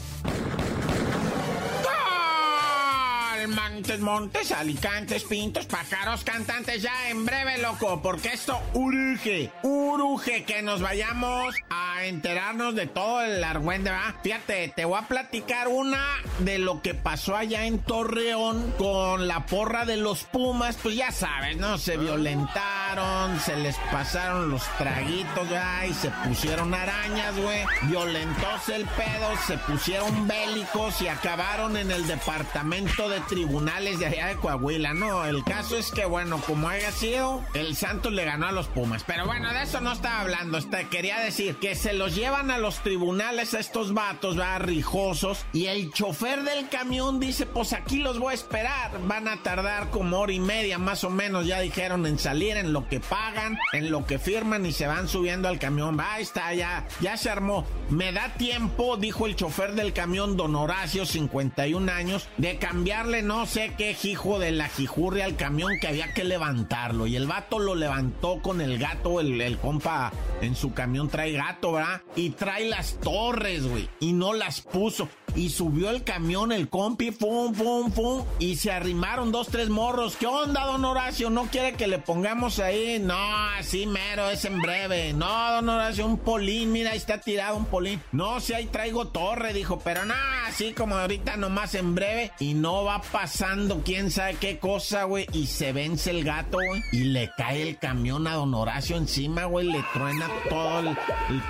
Montes, 3.47 4.01
Montes, 4.01 4.53
Alicantes, 4.53 5.25
Pintos, 5.25 5.67
Pájaros, 5.67 6.25
Cantantes, 6.25 6.83
ya 6.83 7.11
en 7.11 7.25
breve, 7.25 7.59
loco, 7.59 8.01
porque 8.03 8.29
esto 8.33 8.61
urge, 8.75 9.51
urge 9.63 10.45
que 10.45 10.63
nos 10.63 10.81
vayamos 10.81 11.55
a 11.71 12.05
enterarnos 12.05 12.75
de 12.75 12.87
todo 12.87 13.23
el 13.23 13.43
argüende, 13.43 13.91
¿va? 13.91 14.15
Fíjate, 14.23 14.73
te 14.75 14.85
voy 14.85 14.99
a 14.99 15.09
platicar 15.09 15.69
una 15.69 16.05
de 16.41 16.59
lo 16.59 16.83
que 16.83 16.95
pasó 16.95 17.37
allá 17.37 17.67
en 17.67 17.79
Torreón 17.79 18.73
con 18.79 19.29
la 19.29 19.47
porra 19.47 19.85
de 19.85 19.97
los 19.97 20.25
Pumas, 20.25 20.77
pues 20.83 20.97
ya 20.97 21.13
sabes, 21.13 21.57
¿no? 21.57 21.79
Se 21.79 21.97
violentaron, 21.97 23.39
se 23.41 23.57
les 23.57 23.77
pasaron 23.91 24.51
los 24.51 24.63
traguitos, 24.79 25.53
¿va? 25.53 25.87
Y 25.87 25.95
se 25.95 26.11
pusieron 26.27 26.75
arañas, 26.75 27.37
güey. 27.37 27.65
Violentóse 27.83 28.77
el 28.77 28.85
pedo, 28.87 29.31
se 29.47 29.59
pusieron 29.59 30.27
bélicos 30.27 31.01
y 31.03 31.09
acabaron 31.09 31.77
en 31.77 31.91
el 31.91 32.07
departamento 32.07 33.09
de 33.09 33.21
tribunales 33.35 33.99
de 33.99 34.07
allá 34.07 34.29
de 34.29 34.37
Coahuila. 34.37 34.95
No, 34.95 35.25
el 35.25 35.43
caso 35.43 35.77
es 35.77 35.91
que, 35.91 36.05
bueno, 36.05 36.41
como 36.47 36.69
haya 36.69 36.93
sido, 36.93 37.43
el 37.55 37.75
Santos 37.75 38.13
le 38.13 38.25
ganó 38.25 38.47
a 38.47 38.53
los 38.53 38.69
Pumas. 38.69 39.03
Pero 39.05 39.27
bueno, 39.27 39.53
de 39.53 39.65
eso 39.65 39.81
no 39.81 39.91
estaba 39.91 40.21
hablando. 40.21 40.57
Este, 40.57 40.87
quería 40.87 41.19
decir 41.19 41.57
que 41.57 41.75
se 41.75 41.95
los 41.95 42.15
llevan 42.15 42.53
a 42.53 42.59
los 42.59 42.77
tribunales 42.85 43.53
a 43.55 43.59
estos 43.59 43.93
vatos, 43.93 44.39
va, 44.39 44.57
rijosos. 44.61 45.45
Y 45.53 45.67
el 45.67 45.93
chofer 45.93 46.45
del 46.45 46.69
camión 46.69 47.19
dice, 47.19 47.45
pues 47.45 47.73
aquí 47.73 47.99
los 47.99 48.21
voy 48.21 48.31
a 48.31 48.35
esperar. 48.35 48.93
Van 49.09 49.27
a 49.27 49.43
tardar 49.43 49.91
como 49.91 50.21
hora 50.21 50.33
y 50.33 50.39
media, 50.39 50.79
más 50.79 51.03
o 51.03 51.11
menos, 51.11 51.45
ya 51.45 51.59
dijeron, 51.59 52.07
en 52.07 52.21
salir, 52.21 52.57
en 52.57 52.73
lo 52.73 52.87
que 52.87 53.01
pagan, 53.01 53.59
en 53.73 53.91
lo 53.91 54.07
que 54.07 54.21
firman 54.21 54.65
y 54.65 54.71
se 54.71 54.87
van 54.87 55.09
subiendo 55.09 55.49
al 55.49 55.59
camión. 55.59 55.99
Va, 55.99 56.15
ahí 56.15 56.23
está, 56.23 56.55
ya, 56.55 56.87
ya 57.01 57.17
se 57.17 57.31
armó. 57.31 57.67
Me 57.91 58.13
da 58.13 58.35
tiempo, 58.35 58.97
dijo 58.97 59.27
el 59.27 59.35
chofer 59.35 59.75
del 59.75 59.93
camión, 59.93 60.37
don 60.37 60.55
Horacio, 60.55 61.05
51 61.05 61.91
años, 61.91 62.29
de 62.37 62.59
cambiarle 62.59 63.24
no 63.25 63.47
sé 63.47 63.75
qué 63.77 63.97
hijo 64.03 64.39
de 64.39 64.53
la 64.53 64.69
jijurria 64.69 65.25
al 65.25 65.37
camión 65.37 65.79
que 65.81 65.89
había 65.89 66.13
que 66.13 66.25
levantarlo. 66.25 67.07
Y 67.07 67.17
el 67.17 67.27
vato 67.27 67.59
lo 67.59 67.75
levantó 67.75 68.41
con 68.43 68.61
el 68.61 68.79
gato, 68.79 69.21
el, 69.21 69.41
el 69.41 69.59
compa 69.59 70.13
en 70.41 70.55
su 70.55 70.73
camión 70.75 71.09
trae 71.09 71.33
gato, 71.33 71.73
¿verdad? 71.73 72.03
Y 72.17 72.31
trae 72.31 72.69
las 72.69 73.01
torres, 73.01 73.67
güey. 73.67 73.89
Y 74.01 74.13
no 74.13 74.35
las 74.35 74.61
puso. 74.61 75.09
Y 75.37 75.49
subió 75.51 75.91
el 75.91 76.05
camión, 76.05 76.53
el 76.53 76.69
compi, 76.69 77.11
fum, 77.11 77.55
fum, 77.55 77.91
fum. 77.91 78.25
Y 78.39 78.57
se 78.57 78.71
arrimaron 78.71 79.33
dos, 79.33 79.49
tres 79.49 79.69
morros. 79.69 80.17
¿Qué 80.17 80.27
onda, 80.27 80.65
don 80.65 80.85
Horacio? 80.85 81.29
¿No 81.29 81.47
quiere 81.47 81.73
que 81.73 81.89
le 81.89 81.99
pongamos 81.99 82.61
ahí? 82.61 83.01
No, 83.01 83.17
así 83.59 83.87
mero, 83.87 84.31
es 84.31 84.45
en 84.45 84.61
breve. 84.61 85.13
No, 85.13 85.53
don 85.53 85.69
Horacio, 85.69 86.07
un 86.07 86.19
polín, 86.19 86.71
mira, 86.71 86.93
ahí 86.93 86.99
está 86.99 87.21
tirado 87.21 87.57
un 87.57 87.65
polín. 87.65 88.01
No, 88.13 88.39
si 88.39 88.53
ahí 88.53 88.67
traigo 88.67 89.09
torre, 89.09 89.53
dijo, 89.53 89.81
pero 89.81 90.05
nada, 90.05 90.34
así 90.47 90.73
como 90.73 90.97
ahorita 90.97 91.37
nomás 91.37 91.75
en 91.75 91.95
breve. 91.95 92.33
Y 92.39 92.55
no 92.55 92.85
va 92.85 93.01
pasando 93.01 93.83
quién 93.85 94.11
sabe 94.11 94.37
qué 94.41 94.59
cosa, 94.59 95.05
güey. 95.05 95.27
Y 95.33 95.47
se 95.47 95.73
vence 95.73 96.11
el 96.11 96.25
gato, 96.25 96.59
güey. 96.59 96.83
Y 96.93 97.05
le 97.05 97.31
cae 97.37 97.63
el 97.63 97.79
camión 97.79 98.27
a 98.27 98.35
don 98.35 98.55
Horacio 98.55 98.97
encima, 98.97 99.45
güey. 99.45 99.71
Le 99.71 99.85
truena 99.93 100.29
todo 100.49 100.81
el, 100.81 100.97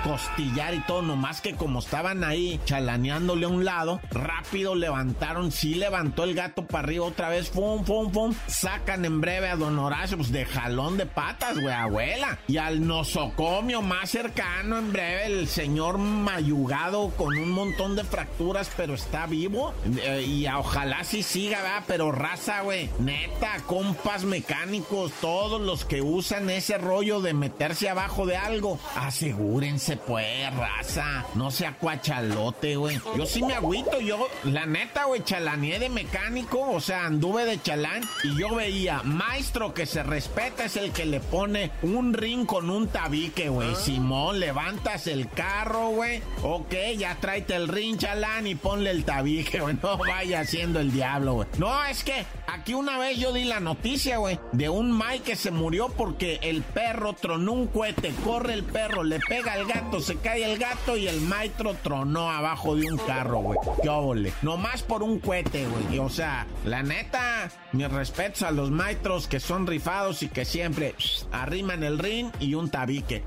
costillar 0.03 0.73
y 0.73 0.79
todo. 0.81 1.01
Nomás 1.01 1.41
que 1.41 1.55
como 1.55 1.79
estaban 1.79 2.23
ahí 2.23 2.59
chalaneándole 2.65 3.45
a 3.45 3.49
un 3.49 3.65
lado, 3.65 3.99
rápido 4.11 4.75
levantaron. 4.75 5.51
Sí 5.51 5.75
levantó 5.75 6.23
el 6.23 6.35
gato 6.35 6.65
para 6.65 6.85
arriba 6.85 7.05
otra 7.05 7.29
vez. 7.29 7.49
Fum, 7.49 7.85
fum, 7.85 8.11
fum. 8.11 8.33
Sacan 8.47 9.05
en 9.05 9.21
breve 9.21 9.49
a 9.49 9.55
don 9.55 9.77
Horacio, 9.79 10.17
pues 10.17 10.31
de 10.31 10.45
jalón 10.45 10.97
de 10.97 11.05
patas, 11.05 11.59
güey, 11.59 11.73
abuela. 11.73 12.39
Y 12.47 12.57
al 12.57 12.85
nosocomio 12.85 13.81
más 13.81 14.09
cercano, 14.09 14.77
en 14.77 14.91
breve, 14.91 15.25
el 15.25 15.47
señor 15.47 15.97
mayugado 15.97 17.09
con 17.11 17.37
un 17.37 17.51
montón 17.51 17.95
de 17.95 18.03
fracturas, 18.03 18.69
pero 18.85 18.93
está 18.93 19.25
vivo. 19.25 19.73
Eh, 19.97 20.23
y 20.27 20.47
ojalá 20.47 21.03
sí 21.03 21.23
siga, 21.23 21.63
¿verdad? 21.63 21.83
Pero 21.87 22.11
raza, 22.11 22.61
güey. 22.61 22.87
Neta, 22.99 23.57
compas 23.65 24.25
mecánicos, 24.25 25.11
todos 25.21 25.59
los 25.59 25.85
que 25.85 26.03
usan 26.03 26.51
ese 26.51 26.77
rollo 26.77 27.19
de 27.19 27.33
meterse 27.33 27.89
abajo 27.89 28.27
de 28.27 28.37
algo, 28.37 28.77
asegúrense, 28.95 29.97
pues, 29.97 30.55
raza. 30.55 31.25
No 31.33 31.49
sea 31.49 31.79
cuachalote, 31.79 32.75
güey. 32.75 33.01
Yo 33.17 33.25
sí 33.25 33.41
me 33.41 33.55
agüito, 33.55 33.99
yo, 34.01 34.27
la 34.43 34.67
neta, 34.67 35.05
güey, 35.05 35.23
chalaneé 35.23 35.79
de 35.79 35.89
mecánico, 35.89 36.61
o 36.69 36.79
sea, 36.79 37.07
anduve 37.07 37.45
de 37.45 37.59
chalán 37.59 38.03
y 38.23 38.39
yo 38.39 38.53
veía, 38.53 39.01
maestro 39.01 39.73
que 39.73 39.87
se 39.87 40.03
respeta 40.03 40.65
es 40.65 40.77
el 40.77 40.91
que 40.91 41.07
le 41.07 41.21
pone 41.21 41.71
un 41.81 42.13
ring 42.13 42.45
con 42.45 42.69
un 42.69 42.87
tabique, 42.87 43.49
güey. 43.49 43.71
Ah. 43.71 43.75
Simón, 43.75 44.39
levantas 44.39 45.07
el 45.07 45.27
carro, 45.27 45.89
güey. 45.89 46.21
Ok, 46.43 46.75
ya 46.99 47.15
tráete 47.15 47.55
el 47.55 47.67
ring, 47.67 47.97
chalán, 47.97 48.45
y 48.45 48.53
el 48.83 49.05
tabique, 49.05 49.59
güey. 49.59 49.77
No 49.81 49.97
vaya 49.97 50.41
haciendo 50.41 50.79
el 50.79 50.91
diablo, 50.91 51.33
güey. 51.33 51.47
No, 51.57 51.83
es 51.85 52.03
que 52.03 52.25
aquí 52.47 52.73
una 52.73 52.97
vez 52.97 53.17
yo 53.17 53.33
di 53.33 53.43
la 53.43 53.59
noticia, 53.59 54.17
güey, 54.17 54.39
de 54.51 54.69
un 54.69 54.97
Mike 54.97 55.23
que 55.23 55.35
se 55.35 55.51
murió 55.51 55.89
porque 55.89 56.39
el 56.41 56.63
perro 56.63 57.13
tronó 57.13 57.53
un 57.53 57.67
cohete. 57.67 58.13
Corre 58.23 58.53
el 58.53 58.63
perro, 58.63 59.03
le 59.03 59.19
pega 59.19 59.53
al 59.53 59.65
gato, 59.65 59.99
se 60.01 60.17
cae 60.17 60.51
el 60.51 60.57
gato 60.57 60.97
y 60.97 61.07
el 61.07 61.21
maestro 61.21 61.75
tronó 61.83 62.29
abajo 62.31 62.75
de 62.75 62.91
un 62.91 62.97
carro, 62.97 63.39
güey. 63.39 63.59
Qué 63.81 63.89
óvole. 63.89 64.33
Nomás 64.41 64.83
por 64.83 65.03
un 65.03 65.19
cohete, 65.19 65.65
güey. 65.67 65.99
O 65.99 66.09
sea, 66.09 66.47
la 66.65 66.83
neta, 66.83 67.49
mis 67.71 67.89
respetos 67.91 68.41
a 68.41 68.51
los 68.51 68.71
maestros 68.71 69.27
que 69.27 69.39
son 69.39 69.67
rifados 69.67 70.23
y 70.23 70.29
que 70.29 70.45
siempre 70.45 70.95
arriman 71.31 71.83
el 71.83 71.99
ring 71.99 72.29
y 72.39 72.55
un 72.55 72.69
tabique. 72.69 73.23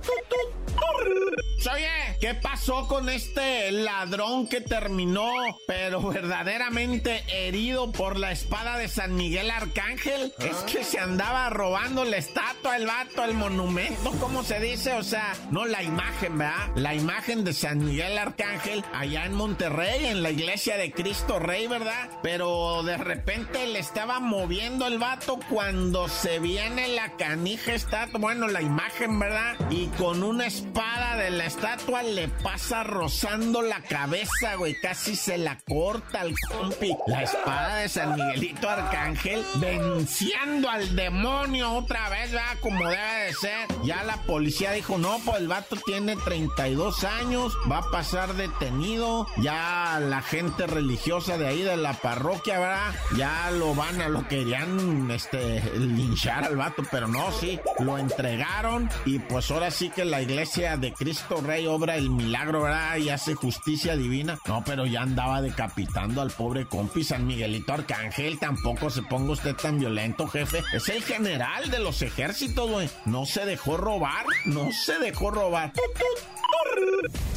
Oye, 1.71 2.17
¿qué 2.21 2.35
pasó 2.35 2.87
con 2.89 3.11
este 3.11 3.71
ladrón 3.73 4.47
que 4.49 4.63
terminó, 4.63 5.31
pero 5.67 6.01
verdaderamente 6.01 7.25
herido 7.29 7.93
por 7.93 8.17
la 8.17 8.33
espada 8.33 8.79
de 8.79 8.89
San 8.89 9.17
Miguel 9.17 9.51
Arcángel? 9.51 10.33
Es 10.39 10.57
que 10.73 10.83
se 10.83 10.99
andaba 10.99 11.51
robando 11.51 12.05
la 12.05 12.17
estatua, 12.17 12.77
el 12.77 12.87
vato, 12.87 13.23
el 13.25 13.35
monumento, 13.35 14.13
¿cómo 14.19 14.45
se 14.45 14.61
dice? 14.61 14.95
O 14.95 15.03
sea, 15.03 15.35
no 15.51 15.67
la 15.67 15.83
imagen, 15.83 16.39
¿verdad? 16.39 16.71
La 16.75 16.95
imagen 16.95 17.45
de 17.45 17.53
San 17.53 17.85
Miguel 17.85 18.17
Arcángel 18.17 18.83
allá 18.95 19.27
en 19.27 19.35
Monterrey, 19.35 20.07
en 20.07 20.23
la 20.23 20.31
iglesia 20.31 20.79
de 20.79 20.93
Cristo 20.93 21.39
Rey, 21.39 21.67
¿verdad? 21.67 22.09
Pero 22.23 22.83
de 22.83 22.97
repente 22.97 23.67
le 23.67 23.81
estaba 23.81 24.21
moviendo 24.21 24.87
el 24.87 24.99
vato 24.99 25.39
cuando 25.51 26.09
se 26.09 26.39
viene 26.39 26.89
la 26.89 27.17
canija 27.17 27.75
estatua, 27.75 28.21
bueno, 28.21 28.49
la 28.49 28.63
imagen, 28.63 29.19
¿verdad? 29.19 29.57
Y 29.71 29.89
con 29.99 30.23
una 30.23 30.47
espada 30.47 30.98
de 30.99 31.31
la 31.31 31.47
estatua 31.47 32.03
le 32.03 32.29
pasa 32.29 32.83
rozando 32.83 33.63
la 33.63 33.81
cabeza, 33.83 34.55
güey. 34.57 34.75
Casi 34.81 35.17
se 35.17 35.39
la 35.39 35.59
corta 35.67 36.21
al 36.21 36.35
compi. 36.49 36.97
La 37.07 37.23
espada 37.23 37.77
de 37.77 37.89
San 37.89 38.15
Miguelito 38.15 38.69
Arcángel 38.69 39.45
venciendo 39.57 40.69
al 40.69 40.97
demonio 40.97 41.73
otra 41.73 42.09
vez, 42.09 42.35
va 42.35 42.57
como 42.61 42.89
debe 42.89 43.25
de 43.27 43.33
ser. 43.35 43.69
Ya 43.85 44.03
la 44.05 44.17
policía 44.23 44.73
dijo, 44.73 44.99
no, 44.99 45.19
pues 45.25 45.39
el 45.39 45.49
vato 45.49 45.77
tiene 45.85 46.17
32 46.17 47.05
años, 47.05 47.57
va 47.71 47.79
a 47.79 47.91
pasar 47.91 48.35
detenido. 48.35 49.27
Ya 49.39 50.01
la 50.01 50.23
gente 50.23 50.67
religiosa 50.67 51.39
de 51.39 51.47
ahí 51.47 51.63
de 51.63 51.77
la 51.77 51.95
parroquia, 51.95 52.59
¿verdad? 52.59 52.95
Ya 53.17 53.51
lo 53.53 53.75
van 53.75 54.01
a, 54.01 54.09
lo 54.09 54.27
querían, 54.27 55.11
este, 55.11 55.61
linchar 55.79 56.45
al 56.45 56.57
vato, 56.57 56.83
pero 56.91 57.07
no, 57.07 57.31
sí, 57.33 57.61
lo 57.79 57.99
entregaron 57.99 58.89
y 59.05 59.19
pues 59.19 59.51
ahora 59.51 59.71
sí 59.71 59.91
que 59.91 60.05
la 60.05 60.23
iglesia 60.23 60.77
de 60.81 60.93
Cristo 60.93 61.41
Rey 61.41 61.67
obra 61.67 61.97
el 61.97 62.11
milagro, 62.11 62.63
¿verdad? 62.63 62.97
Y 62.97 63.11
hace 63.11 63.35
justicia 63.35 63.97
divina. 63.97 64.39
No, 64.47 64.63
pero 64.65 64.87
ya 64.87 65.03
andaba 65.03 65.43
decapitando 65.43 66.23
al 66.23 66.31
pobre 66.31 66.67
compi 66.67 67.05
San 67.05 67.27
Miguelito 67.27 67.73
Arcángel. 67.73 68.39
Tampoco 68.39 68.91
se 68.91 69.03
ponga 69.03 69.33
usted 69.33 69.55
tan 69.55 69.79
violento, 69.79 70.27
jefe. 70.29 70.63
Es 70.73 70.89
el 70.89 71.03
general 71.03 71.71
de 71.71 71.79
los 71.79 72.03
ejércitos, 72.03 72.71
güey. 72.71 72.89
No 73.05 73.27
se 73.27 73.45
dejó 73.45 73.77
robar. 73.77 74.27
No 74.45 74.71
se 74.73 74.99
dejó 74.99 75.31
robar. 75.31 75.73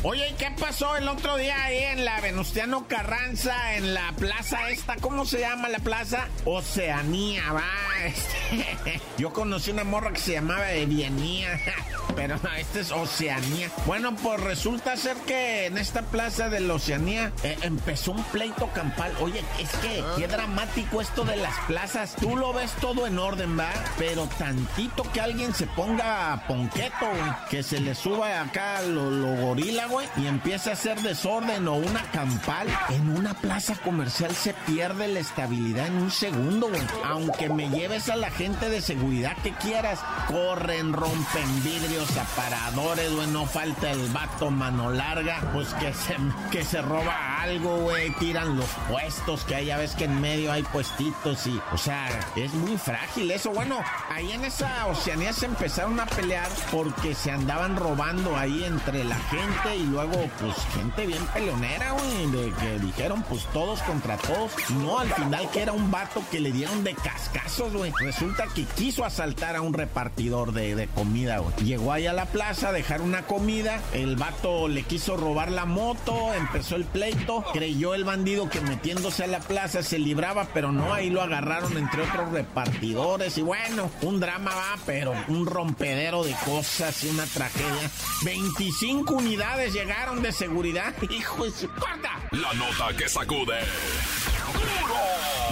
Oye, 0.03 0.33
¿qué 0.37 0.51
pasó 0.59 0.95
el 0.97 1.07
otro 1.07 1.37
día 1.37 1.63
ahí 1.63 1.77
en 1.77 2.05
la 2.05 2.19
Venustiano 2.21 2.87
Carranza, 2.87 3.75
en 3.75 3.93
la 3.93 4.11
plaza 4.17 4.69
esta? 4.69 4.95
¿Cómo 4.97 5.25
se 5.25 5.39
llama 5.39 5.69
la 5.69 5.79
plaza? 5.79 6.27
Oceanía, 6.45 7.51
va. 7.53 7.90
Este, 8.05 9.01
yo 9.17 9.31
conocí 9.33 9.71
una 9.71 9.83
morra 9.83 10.11
que 10.11 10.19
se 10.19 10.33
llamaba 10.33 10.71
Evianía, 10.71 11.59
pero 12.15 12.37
no, 12.41 12.53
esta 12.53 12.79
es 12.79 12.91
Oceanía. 12.91 13.69
Bueno, 13.85 14.15
pues 14.15 14.39
resulta 14.41 14.95
ser 14.97 15.15
que 15.17 15.65
en 15.67 15.77
esta 15.77 16.01
plaza 16.03 16.49
de 16.49 16.59
la 16.59 16.73
Oceanía 16.75 17.31
eh, 17.43 17.57
empezó 17.61 18.11
un 18.11 18.23
pleito 18.25 18.67
campal. 18.73 19.13
Oye, 19.19 19.43
es 19.59 19.69
que 19.77 20.03
qué 20.17 20.27
dramático 20.27 21.01
esto 21.01 21.23
de 21.23 21.35
las 21.37 21.57
plazas. 21.67 22.15
Tú 22.15 22.35
lo 22.35 22.53
ves 22.53 22.71
todo 22.81 23.07
en 23.07 23.19
orden, 23.19 23.57
va, 23.57 23.71
pero 23.97 24.27
tantito 24.37 25.03
que 25.11 25.21
alguien 25.21 25.53
se 25.53 25.67
ponga 25.67 26.43
ponqueto, 26.47 27.07
que 27.49 27.63
se 27.63 27.79
le 27.79 27.95
suba 27.95 28.41
acá 28.41 28.81
lo, 28.81 29.09
lo 29.11 29.35
gorila, 29.35 29.87
güey, 29.87 30.07
y 30.17 30.27
empieza 30.27 30.71
a 30.71 30.73
hacer 30.73 30.99
desorden 31.01 31.67
o 31.67 31.75
una 31.75 32.03
campal, 32.11 32.67
en 32.89 33.09
una 33.09 33.33
plaza 33.33 33.75
comercial 33.75 34.33
se 34.35 34.53
pierde 34.53 35.07
la 35.07 35.19
estabilidad 35.19 35.87
en 35.87 35.95
un 35.95 36.11
segundo, 36.11 36.69
güey. 36.69 36.81
Aunque 37.03 37.49
me 37.49 37.69
lleves 37.91 38.09
a 38.09 38.15
la 38.15 38.31
gente 38.31 38.69
de 38.69 38.79
seguridad 38.79 39.35
que 39.43 39.51
quieras, 39.51 39.99
corren, 40.29 40.93
rompen 40.93 41.63
vidrios, 41.63 42.15
aparadores, 42.15 43.13
güey, 43.13 43.27
no 43.27 43.45
falta 43.45 43.91
el 43.91 44.07
vato 44.09 44.49
mano 44.49 44.91
larga, 44.91 45.41
pues 45.51 45.73
que 45.73 45.93
se, 45.93 46.15
que 46.51 46.63
se 46.63 46.81
roba 46.81 47.41
algo, 47.41 47.79
güey, 47.79 48.13
tiran 48.15 48.55
los 48.55 48.69
puestos, 48.89 49.43
que 49.43 49.55
hay, 49.55 49.65
ya 49.65 49.77
ves 49.77 49.93
que 49.95 50.05
en 50.05 50.21
medio 50.21 50.53
hay 50.53 50.63
puestitos 50.63 51.45
y, 51.47 51.59
o 51.73 51.77
sea, 51.77 52.07
es 52.37 52.53
muy 52.53 52.77
frágil 52.77 53.29
eso. 53.29 53.51
Bueno, 53.51 53.83
ahí 54.09 54.31
en 54.31 54.45
esa 54.45 54.87
Oceanía 54.87 55.33
se 55.33 55.47
empezaron 55.47 55.99
a 55.99 56.05
pelear 56.05 56.49
porque 56.71 57.13
se 57.13 57.29
andaban 57.31 57.75
robando 57.75 58.37
ahí 58.37 58.63
entre 58.63 59.03
la 59.03 59.17
gente 59.17 59.75
y 59.75 59.83
luego, 59.83 60.13
pues, 60.39 60.55
gente 60.75 61.05
bien 61.07 61.25
peleonera, 61.33 61.91
güey, 61.91 62.31
de 62.31 62.53
que 62.53 62.79
dijeron, 62.79 63.21
pues, 63.23 63.45
todos 63.51 63.81
contra 63.81 64.15
todos. 64.15 64.53
No, 64.69 64.99
al 64.99 65.13
final 65.13 65.49
que 65.51 65.61
era 65.63 65.73
un 65.73 65.91
vato 65.91 66.23
que 66.31 66.39
le 66.39 66.53
dieron 66.53 66.85
de 66.85 66.95
cascazos, 66.95 67.73
güey. 67.73 67.80
Resulta 67.99 68.47
que 68.53 68.65
quiso 68.65 69.03
asaltar 69.05 69.55
a 69.55 69.61
un 69.61 69.73
repartidor 69.73 70.53
de, 70.53 70.75
de 70.75 70.87
comida, 70.87 71.39
güey. 71.39 71.55
Llegó 71.63 71.91
ahí 71.91 72.07
a 72.07 72.13
la 72.13 72.25
plaza 72.25 72.69
a 72.69 72.71
dejar 72.71 73.01
una 73.01 73.23
comida, 73.23 73.81
el 73.93 74.15
vato 74.15 74.67
le 74.67 74.83
quiso 74.83 75.17
robar 75.17 75.51
la 75.51 75.65
moto, 75.65 76.33
empezó 76.33 76.75
el 76.75 76.85
pleito, 76.85 77.43
creyó 77.53 77.95
el 77.95 78.03
bandido 78.03 78.49
que 78.49 78.61
metiéndose 78.61 79.23
a 79.23 79.27
la 79.27 79.39
plaza 79.39 79.83
se 79.83 79.99
libraba, 79.99 80.47
pero 80.53 80.71
no, 80.71 80.93
ahí 80.93 81.09
lo 81.09 81.21
agarraron 81.21 81.77
entre 81.77 82.03
otros 82.03 82.31
repartidores 82.31 83.37
y 83.37 83.41
bueno, 83.41 83.89
un 84.01 84.19
drama 84.19 84.53
va, 84.53 84.79
pero 84.85 85.13
un 85.27 85.45
rompedero 85.45 86.23
de 86.23 86.35
cosas 86.45 87.03
y 87.03 87.09
una 87.09 87.25
tragedia. 87.25 87.89
25 88.23 89.13
unidades 89.13 89.73
llegaron 89.73 90.21
de 90.21 90.31
seguridad. 90.31 90.93
Hijo 91.09 91.45
de 91.45 91.51
su 91.51 91.67
corta. 91.69 92.19
La 92.31 92.53
nota 92.53 92.95
que 92.97 93.09
sacude. 93.09 93.59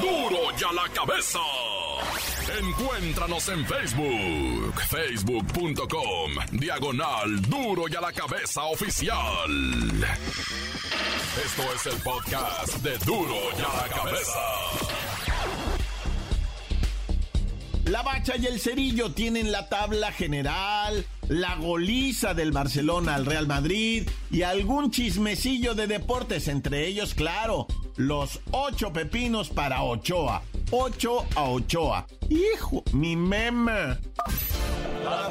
Duro, 0.01 0.29
duro 0.29 0.57
ya 0.57 0.71
la 0.71 0.89
cabeza. 0.93 1.39
Encuéntranos 2.57 3.47
en 3.49 3.65
Facebook, 3.65 4.81
facebook.com, 4.89 6.31
diagonal 6.53 7.41
duro 7.43 7.83
y 7.87 7.95
a 7.95 8.01
la 8.01 8.11
cabeza 8.11 8.63
oficial. 8.63 9.51
Esto 11.45 11.63
es 11.75 11.85
el 11.85 12.01
podcast 12.01 12.77
de 12.77 12.97
duro 13.05 13.35
y 13.57 13.61
a 13.61 13.87
la 13.87 13.95
cabeza. 13.95 14.39
La 17.85 18.01
Bacha 18.01 18.35
y 18.37 18.45
el 18.45 18.59
Cerillo 18.59 19.11
tienen 19.11 19.51
la 19.51 19.69
tabla 19.69 20.11
general, 20.11 21.05
la 21.27 21.55
goliza 21.55 22.33
del 22.33 22.51
Barcelona 22.51 23.15
al 23.15 23.25
Real 23.25 23.47
Madrid 23.47 24.09
y 24.31 24.41
algún 24.41 24.91
chismecillo 24.91 25.75
de 25.75 25.87
deportes, 25.87 26.47
entre 26.47 26.87
ellos, 26.87 27.13
claro, 27.13 27.67
los 27.95 28.39
ocho 28.51 28.91
pepinos 28.93 29.49
para 29.49 29.83
Ochoa. 29.83 30.41
8 30.71 31.25
a 31.35 31.49
Ochoa. 31.49 32.05
Hijo, 32.29 32.83
mi 32.93 33.15
meme. 33.15 33.97
La 35.03 35.27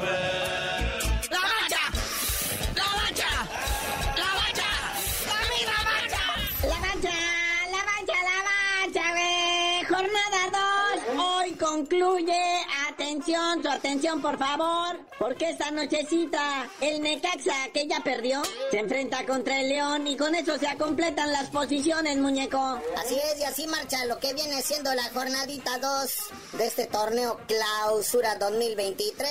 bacha, 1.49 1.81
la 2.75 2.83
bacha, 2.99 3.31
la 4.17 4.29
bacha, 4.35 4.69
la 5.07 5.19
bacha, 5.95 6.09
la 6.67 6.77
bacha, 6.81 7.15
la 7.71 7.81
bacha, 7.87 8.17
la 8.27 8.37
bacha, 8.49 9.05
Jornada 9.87 10.41
2, 11.15 11.19
hoy 11.19 11.49
concluye, 11.53 12.58
atención 13.29 13.63
su 13.63 13.69
atención, 13.69 14.21
por 14.21 14.37
favor. 14.37 14.97
Porque 15.19 15.49
esta 15.49 15.69
nochecita, 15.71 16.69
el 16.79 17.01
Necaxa, 17.01 17.69
que 17.73 17.87
ya 17.87 17.99
perdió, 17.99 18.41
se 18.71 18.79
enfrenta 18.79 19.25
contra 19.25 19.59
el 19.59 19.69
León 19.69 20.07
y 20.07 20.15
con 20.15 20.33
eso 20.33 20.57
se 20.57 20.77
completan 20.77 21.31
las 21.31 21.49
posiciones, 21.49 22.17
muñeco. 22.17 22.79
Así 22.97 23.15
es, 23.15 23.39
y 23.39 23.43
así 23.43 23.67
marcha 23.67 24.05
lo 24.05 24.17
que 24.17 24.33
viene 24.33 24.61
siendo 24.61 24.93
la 24.93 25.03
jornadita 25.09 25.77
2 25.77 26.15
de 26.53 26.67
este 26.67 26.85
torneo 26.85 27.37
Clausura 27.47 28.35
2023. 28.35 29.25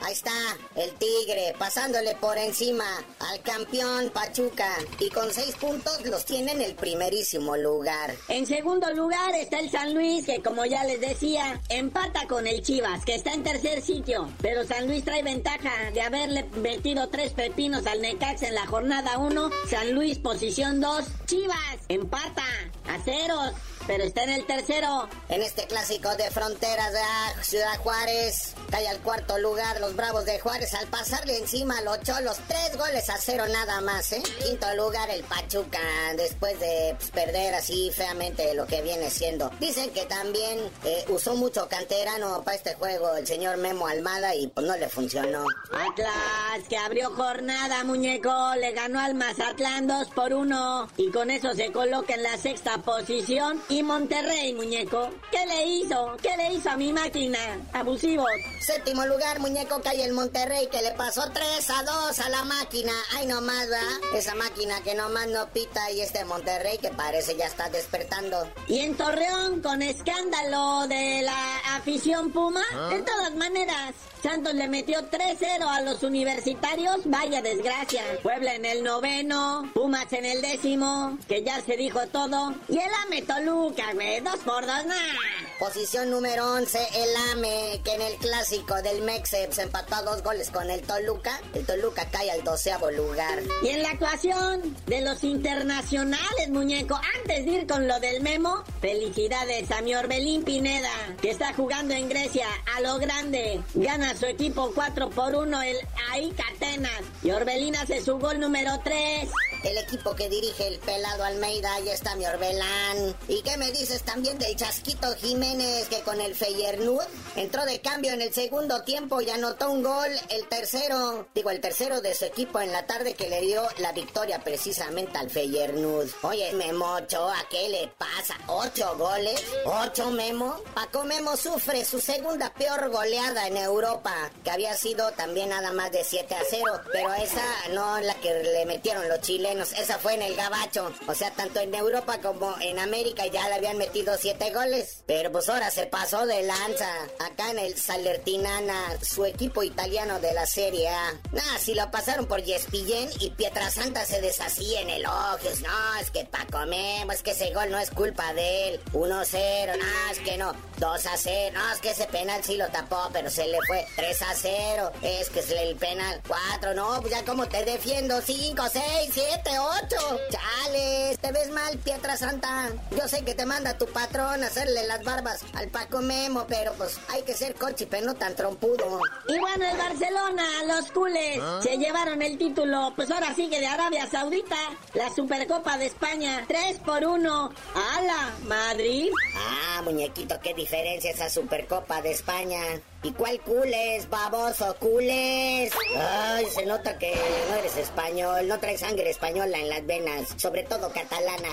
Ahí 0.00 0.12
está 0.12 0.30
el 0.76 0.92
Tigre 0.94 1.54
pasándole 1.58 2.14
por 2.16 2.38
encima 2.38 2.84
al 3.18 3.40
campeón 3.42 4.10
Pachuca 4.10 4.76
y 5.00 5.10
con 5.10 5.32
seis 5.32 5.56
puntos 5.56 6.04
los 6.06 6.24
tiene 6.24 6.52
en 6.52 6.62
el 6.62 6.74
primerísimo 6.74 7.56
lugar. 7.56 8.14
En 8.28 8.46
segundo 8.46 8.92
lugar 8.94 9.34
está 9.34 9.58
el 9.58 9.70
San 9.70 9.92
Luis, 9.92 10.24
que 10.24 10.40
como 10.40 10.64
ya 10.64 10.84
les 10.84 11.00
decía, 11.00 11.60
empata 11.68 12.28
con 12.28 12.46
el 12.46 12.62
Chivas, 12.62 13.04
que 13.04 13.16
está 13.16 13.32
en 13.32 13.41
tercer 13.42 13.82
sitio. 13.82 14.28
Pero 14.40 14.64
San 14.64 14.86
Luis 14.86 15.04
trae 15.04 15.22
ventaja 15.22 15.70
de 15.92 16.00
haberle 16.00 16.44
metido 16.60 17.08
tres 17.08 17.32
pepinos 17.32 17.86
al 17.86 18.00
Necax 18.00 18.42
en 18.42 18.54
la 18.54 18.66
jornada 18.66 19.18
1. 19.18 19.50
San 19.68 19.92
Luis 19.92 20.18
posición 20.18 20.80
2. 20.80 21.04
Chivas 21.26 21.78
empata 21.88 22.44
a 22.88 22.98
ceros 23.00 23.52
pero 23.86 24.04
está 24.04 24.24
en 24.24 24.30
el 24.30 24.46
tercero. 24.46 25.08
En 25.28 25.42
este 25.42 25.66
clásico 25.66 26.14
de 26.16 26.30
fronteras 26.30 26.92
de 26.92 27.42
Ciudad 27.42 27.78
Juárez, 27.78 28.54
cae 28.70 28.88
al 28.88 28.98
cuarto 29.00 29.38
lugar 29.38 29.80
los 29.80 29.94
Bravos 29.96 30.24
de 30.24 30.38
Juárez 30.40 30.74
al 30.74 30.86
pasarle 30.88 31.38
encima 31.38 31.78
a 31.78 31.82
los 31.82 32.00
Cholos. 32.02 32.38
Tres 32.48 32.76
goles 32.76 33.08
a 33.10 33.16
cero 33.18 33.44
nada 33.52 33.80
más, 33.80 34.12
¿eh? 34.12 34.22
Quinto 34.44 34.66
lugar 34.76 35.10
el 35.10 35.22
Pachuca, 35.24 35.80
después 36.16 36.58
de 36.60 36.94
pues, 36.98 37.10
perder 37.10 37.54
así 37.54 37.90
feamente 37.90 38.54
lo 38.54 38.66
que 38.66 38.82
viene 38.82 39.10
siendo. 39.10 39.50
Dicen 39.60 39.90
que 39.90 40.04
también 40.06 40.58
eh, 40.84 41.04
usó 41.08 41.34
mucho 41.34 41.68
canterano 41.68 42.42
para 42.42 42.56
este 42.56 42.74
juego 42.74 43.16
el 43.16 43.26
señor 43.26 43.56
Memo 43.58 43.86
Almada 43.86 44.34
y 44.34 44.46
pues 44.48 44.66
no 44.66 44.76
le 44.76 44.88
funcionó. 44.88 45.46
Atlas, 45.72 46.68
que 46.68 46.76
abrió 46.76 47.10
jornada, 47.10 47.84
muñeco, 47.84 48.54
le 48.56 48.72
ganó 48.72 49.00
al 49.00 49.14
Mazatlán 49.14 49.86
2 49.86 50.08
por 50.08 50.32
1 50.32 50.88
y 50.96 51.10
con 51.10 51.30
eso 51.30 51.54
se 51.54 51.72
coloca 51.72 52.14
en 52.14 52.22
la 52.22 52.36
sexta 52.38 52.78
posición 52.78 53.62
Monterrey, 53.82 54.52
muñeco. 54.54 55.10
¿Qué 55.30 55.44
le 55.46 55.66
hizo? 55.66 56.16
¿Qué 56.22 56.36
le 56.36 56.54
hizo 56.54 56.70
a 56.70 56.76
mi 56.76 56.92
máquina? 56.92 57.38
Abusivo. 57.72 58.24
Séptimo 58.60 59.04
lugar, 59.06 59.40
muñeco, 59.40 59.80
cae 59.82 60.04
el 60.04 60.12
Monterrey 60.12 60.68
que 60.68 60.82
le 60.82 60.92
pasó 60.92 61.22
3 61.32 61.70
a 61.70 61.82
2 61.82 62.18
a 62.20 62.28
la 62.28 62.44
máquina. 62.44 62.92
Ay, 63.16 63.26
nomás, 63.26 63.68
¿verdad? 63.68 64.00
Esa 64.14 64.34
máquina 64.34 64.80
que 64.82 64.94
nomás 64.94 65.26
no 65.28 65.48
pita 65.50 65.90
y 65.90 66.00
este 66.00 66.24
Monterrey 66.24 66.78
que 66.78 66.90
parece 66.90 67.36
ya 67.36 67.46
está 67.46 67.68
despertando. 67.68 68.48
Y 68.68 68.78
en 68.80 68.96
Torreón, 68.96 69.60
con 69.60 69.82
escándalo 69.82 70.86
de 70.88 71.22
la 71.22 71.58
afición 71.76 72.32
Puma, 72.32 72.62
¿Ah? 72.74 72.88
de 72.90 73.02
todas 73.02 73.34
maneras, 73.34 73.94
Santos 74.22 74.54
le 74.54 74.68
metió 74.68 75.00
3-0 75.10 75.66
a 75.68 75.80
los 75.80 76.02
universitarios. 76.04 77.00
Vaya 77.06 77.42
desgracia. 77.42 78.02
Puebla 78.22 78.54
en 78.54 78.64
el 78.64 78.84
noveno, 78.84 79.68
Pumas 79.74 80.12
en 80.12 80.24
el 80.24 80.40
décimo, 80.40 81.18
que 81.26 81.42
ya 81.42 81.60
se 81.62 81.76
dijo 81.76 82.00
todo. 82.12 82.54
Y 82.68 82.78
el 82.78 82.90
Ame 83.04 83.22
Toluca, 83.22 83.52
güey, 83.70 84.20
dos 84.20 84.38
por 84.38 84.66
dos, 84.66 84.86
nada. 84.86 85.14
Posición 85.58 86.10
número 86.10 86.52
11, 86.54 86.78
el 86.94 87.16
AME, 87.32 87.80
que 87.84 87.94
en 87.94 88.02
el 88.02 88.16
clásico 88.16 88.74
del 88.82 89.02
Mexe 89.02 89.48
se 89.52 89.62
empató 89.62 89.94
a 89.94 90.02
dos 90.02 90.22
goles 90.22 90.50
con 90.50 90.68
el 90.68 90.82
Toluca. 90.82 91.40
El 91.54 91.64
Toluca 91.64 92.08
cae 92.10 92.30
al 92.30 92.42
doceavo 92.42 92.90
lugar. 92.90 93.40
Y 93.62 93.68
en 93.68 93.82
la 93.82 93.90
actuación 93.90 94.76
de 94.86 95.02
los 95.02 95.22
internacionales, 95.22 96.48
muñeco, 96.48 96.98
antes 97.20 97.44
de 97.44 97.52
ir 97.52 97.66
con 97.66 97.86
lo 97.86 98.00
del 98.00 98.22
memo, 98.22 98.64
felicidades 98.80 99.70
a 99.70 99.80
mi 99.82 99.94
Orbelín 99.94 100.42
Pineda, 100.42 100.90
que 101.20 101.30
está 101.30 101.54
jugando 101.54 101.94
en 101.94 102.08
Grecia 102.08 102.48
a 102.76 102.80
lo 102.80 102.98
grande. 102.98 103.62
Gana 103.74 104.16
su 104.16 104.26
equipo 104.26 104.72
4 104.74 105.10
por 105.10 105.36
1 105.36 105.62
el 105.62 105.76
AIC 106.10 106.40
Atenas. 106.54 107.02
Y 107.22 107.30
Orbelín 107.30 107.76
hace 107.76 108.00
su 108.00 108.18
gol 108.18 108.40
número 108.40 108.80
3. 108.82 109.28
El 109.62 109.78
equipo 109.78 110.16
que 110.16 110.28
dirige 110.28 110.66
el 110.66 110.78
pelado 110.80 111.22
Almeida, 111.22 111.74
ahí 111.74 111.88
está 111.88 112.16
mi 112.16 112.26
Orbelán. 112.26 113.14
¿Y 113.28 113.42
qué 113.42 113.56
me 113.56 113.70
dices 113.70 114.02
también 114.02 114.36
del 114.38 114.56
Chasquito 114.56 115.14
Jiménez 115.16 115.88
que 115.88 116.00
con 116.00 116.20
el 116.20 116.34
Feyernud 116.34 117.00
entró 117.36 117.64
de 117.64 117.80
cambio 117.80 118.12
en 118.12 118.22
el 118.22 118.34
segundo 118.34 118.82
tiempo 118.82 119.20
y 119.20 119.30
anotó 119.30 119.70
un 119.70 119.84
gol, 119.84 120.10
el 120.30 120.48
tercero, 120.48 121.28
digo 121.34 121.50
el 121.50 121.60
tercero 121.60 122.00
de 122.00 122.14
su 122.14 122.24
equipo 122.24 122.60
en 122.60 122.72
la 122.72 122.86
tarde 122.86 123.14
que 123.14 123.28
le 123.28 123.40
dio 123.40 123.62
la 123.78 123.92
victoria 123.92 124.42
precisamente 124.42 125.16
al 125.18 125.30
Feyernud. 125.30 126.10
Oye, 126.22 126.52
Memocho, 126.54 127.28
¿a 127.28 127.46
qué 127.48 127.68
le 127.68 127.86
pasa? 127.86 128.36
¿Ocho 128.48 128.96
goles? 128.98 129.40
¿Ocho 129.64 130.10
Memo? 130.10 130.60
Paco 130.74 131.04
Memo 131.04 131.36
sufre 131.36 131.84
su 131.84 132.00
segunda 132.00 132.52
peor 132.52 132.90
goleada 132.90 133.46
en 133.46 133.56
Europa, 133.56 134.12
que 134.42 134.50
había 134.50 134.76
sido 134.76 135.12
también 135.12 135.50
nada 135.50 135.72
más 135.72 135.92
de 135.92 136.02
7 136.02 136.34
a 136.34 136.42
0, 136.48 136.80
pero 136.92 137.14
esa 137.14 137.44
no 137.70 138.00
la 138.00 138.14
que 138.16 138.42
le 138.42 138.66
metieron 138.66 139.08
los 139.08 139.20
chiles 139.20 139.51
esa 139.60 139.98
fue 139.98 140.14
en 140.14 140.22
el 140.22 140.34
Gabacho. 140.34 140.92
O 141.06 141.14
sea, 141.14 141.30
tanto 141.32 141.60
en 141.60 141.74
Europa 141.74 142.18
como 142.20 142.54
en 142.60 142.78
América 142.78 143.26
ya 143.26 143.48
le 143.48 143.54
habían 143.54 143.78
metido 143.78 144.16
siete 144.18 144.50
goles. 144.52 145.02
Pero 145.06 145.30
pues 145.32 145.48
ahora 145.48 145.70
se 145.70 145.86
pasó 145.86 146.26
de 146.26 146.42
lanza. 146.42 146.88
Acá 147.20 147.50
en 147.50 147.58
el 147.58 147.76
Salertinana, 147.76 148.98
su 149.02 149.24
equipo 149.24 149.62
italiano 149.62 150.20
de 150.20 150.32
la 150.32 150.46
Serie 150.46 150.88
A. 150.88 151.12
Nah, 151.32 151.58
si 151.58 151.74
lo 151.74 151.90
pasaron 151.90 152.26
por 152.26 152.42
Yespillén 152.42 153.10
y 153.20 153.30
Pietrasanta 153.30 154.04
se 154.04 154.20
deshacía 154.20 154.80
en 154.80 154.90
elogios. 154.90 155.60
No, 155.60 155.96
es 156.00 156.10
que 156.10 156.24
Paco 156.24 156.66
Memo, 156.66 157.12
es 157.12 157.22
que 157.22 157.32
ese 157.32 157.52
gol 157.52 157.70
no 157.70 157.78
es 157.78 157.90
culpa 157.90 158.32
de 158.34 158.68
él. 158.68 158.80
1-0, 158.92 159.78
no, 159.78 160.12
es 160.12 160.18
que 160.20 160.36
no. 160.36 160.52
2 160.78 161.06
a 161.06 161.16
0, 161.16 161.54
no, 161.54 161.72
es 161.72 161.80
que 161.80 161.90
ese 161.90 162.06
penal 162.06 162.42
sí 162.42 162.56
lo 162.56 162.68
tapó, 162.68 163.08
pero 163.12 163.30
se 163.30 163.46
le 163.46 163.58
fue 163.66 163.86
3 163.96 164.22
a 164.22 164.34
0. 164.34 164.92
Es 165.02 165.30
que 165.30 165.40
es 165.40 165.50
el 165.50 165.76
penal 165.76 166.20
4, 166.26 166.74
no, 166.74 167.00
pues 167.00 167.12
ya 167.12 167.24
como 167.24 167.46
te 167.46 167.64
defiendo 167.64 168.20
5, 168.20 168.62
6, 168.72 168.82
7. 169.12 169.41
8. 169.50 169.96
Chales, 170.30 171.18
te 171.18 171.32
ves 171.32 171.50
mal, 171.50 171.78
Pietra 171.78 172.16
Santa. 172.16 172.70
Yo 172.90 173.08
sé 173.08 173.24
que 173.24 173.34
te 173.34 173.46
manda 173.46 173.76
tu 173.76 173.86
patrón 173.86 174.42
a 174.42 174.46
hacerle 174.46 174.86
las 174.86 175.04
barbas 175.04 175.44
al 175.54 175.68
Paco 175.68 176.00
Memo, 176.00 176.46
pero 176.48 176.72
pues 176.74 176.98
hay 177.08 177.22
que 177.22 177.34
ser 177.34 177.54
pero 177.90 178.06
no 178.06 178.14
tan 178.14 178.34
trompudo. 178.34 179.00
Y 179.28 179.38
bueno, 179.38 179.64
el 179.64 179.76
Barcelona, 179.76 180.44
los 180.66 180.90
cules, 180.92 181.38
¿Ah? 181.40 181.60
se 181.62 181.76
llevaron 181.78 182.22
el 182.22 182.38
título, 182.38 182.92
pues 182.96 183.10
ahora 183.10 183.34
sigue 183.34 183.60
de 183.60 183.66
Arabia 183.66 184.08
Saudita, 184.10 184.56
la 184.94 185.08
Supercopa 185.14 185.78
de 185.78 185.86
España, 185.86 186.44
3 186.46 186.78
por 186.80 187.04
1. 187.04 187.52
¡Hala! 187.74 188.30
Madrid. 188.46 189.10
Ah, 189.36 189.82
muñequito, 189.82 190.38
qué 190.40 190.54
diferencia 190.54 191.10
esa 191.10 191.28
Supercopa 191.28 192.02
de 192.02 192.12
España. 192.12 192.60
¿Y 193.04 193.10
cuál 193.12 193.40
cules, 193.40 194.08
baboso, 194.08 194.76
cules? 194.78 195.72
Ay, 195.96 196.46
se 196.46 196.64
nota 196.66 196.96
que 196.98 197.12
no 197.50 197.56
eres 197.56 197.76
español, 197.76 198.46
no 198.46 198.60
traes 198.60 198.80
sangre 198.80 199.10
española 199.10 199.58
en 199.58 199.68
las 199.68 199.84
venas, 199.84 200.28
sobre 200.36 200.62
todo 200.62 200.92
catalana. 200.92 201.48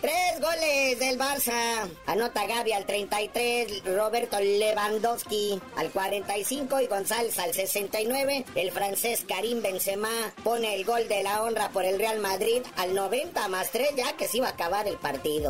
Tres 0.00 0.40
goles 0.40 0.98
del 0.98 1.18
Barça. 1.18 1.88
Anota 2.06 2.46
Gaby 2.46 2.72
al 2.72 2.84
33, 2.84 3.82
Roberto 3.86 4.38
Lewandowski 4.38 5.60
al 5.76 5.90
45 5.90 6.80
y 6.82 6.86
González 6.86 7.38
al 7.38 7.54
69. 7.54 8.44
El 8.54 8.70
francés 8.72 9.24
Karim 9.26 9.62
Benzema 9.62 10.10
pone 10.44 10.74
el 10.74 10.84
gol 10.84 11.08
de 11.08 11.22
la 11.22 11.42
honra 11.42 11.70
por 11.70 11.84
el 11.86 11.98
Real 11.98 12.20
Madrid 12.20 12.62
al 12.76 12.94
90 12.94 13.48
más 13.48 13.70
3 13.70 13.96
ya 13.96 14.12
que 14.16 14.28
se 14.28 14.36
iba 14.36 14.48
a 14.48 14.50
acabar 14.50 14.86
el 14.86 14.98
partido. 14.98 15.48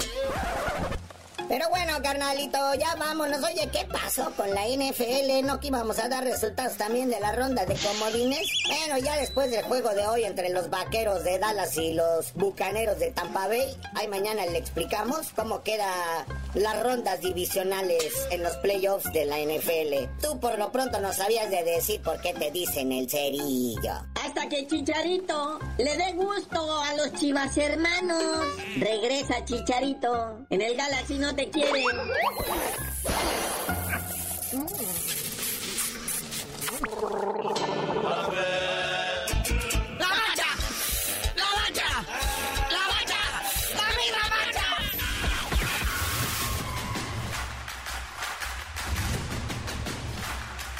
Pero 1.48 1.68
bueno, 1.70 1.92
carnalito, 2.02 2.59
ya 2.74 2.96
vámonos. 2.96 3.40
Oye, 3.44 3.68
¿qué 3.70 3.87
pasó 3.87 4.32
con 4.37 4.52
la 4.52 4.66
NFL? 4.66 5.46
¿No 5.46 5.61
que 5.61 5.68
íbamos 5.68 5.98
a 6.00 6.09
dar 6.09 6.24
resultados 6.24 6.76
también 6.76 7.09
de 7.09 7.20
la 7.20 7.32
ronda 7.32 7.64
de 7.64 7.76
comodines? 7.76 8.46
Bueno, 8.66 8.98
ya 8.98 9.16
después 9.16 9.50
del 9.52 9.62
juego 9.64 9.90
de 9.90 10.06
hoy 10.09 10.24
entre 10.24 10.48
los 10.48 10.70
vaqueros 10.70 11.22
de 11.22 11.38
Dallas 11.38 11.76
y 11.76 11.94
los 11.94 12.32
bucaneros 12.35 12.98
de 12.98 13.12
Tampa 13.12 13.46
Bay, 13.46 13.76
ahí 13.94 14.09
mañana 14.09 14.44
le 14.46 14.59
explicamos 14.59 15.28
cómo 15.37 15.62
queda 15.62 15.87
las 16.54 16.82
rondas 16.82 17.20
divisionales 17.20 18.12
en 18.30 18.42
los 18.42 18.56
playoffs 18.56 19.12
de 19.12 19.26
la 19.26 19.38
NFL. 19.38 20.20
Tú 20.20 20.40
por 20.40 20.59
lo 20.59 20.72
pronto 20.72 20.98
no 21.00 21.12
sabías 21.12 21.48
de 21.50 21.62
decir 21.62 22.02
por 22.02 22.20
qué 22.20 22.35
te 22.35 22.50
dicen 22.50 22.90
el 22.90 23.09
cerillo. 23.09 23.92
Hasta 24.24 24.48
que 24.48 24.66
Chicharito 24.66 25.61
le 25.78 25.96
dé 25.96 26.12
gusto 26.14 26.80
a 26.82 26.94
los 26.94 27.12
chivas 27.12 27.56
hermanos. 27.56 28.46
Regresa 28.78 29.44
Chicharito. 29.44 30.44
En 30.50 30.61
el 30.61 30.76
Galaxy 30.76 31.18
no 31.18 31.36
te 31.37 31.51
quieren. 31.51 31.85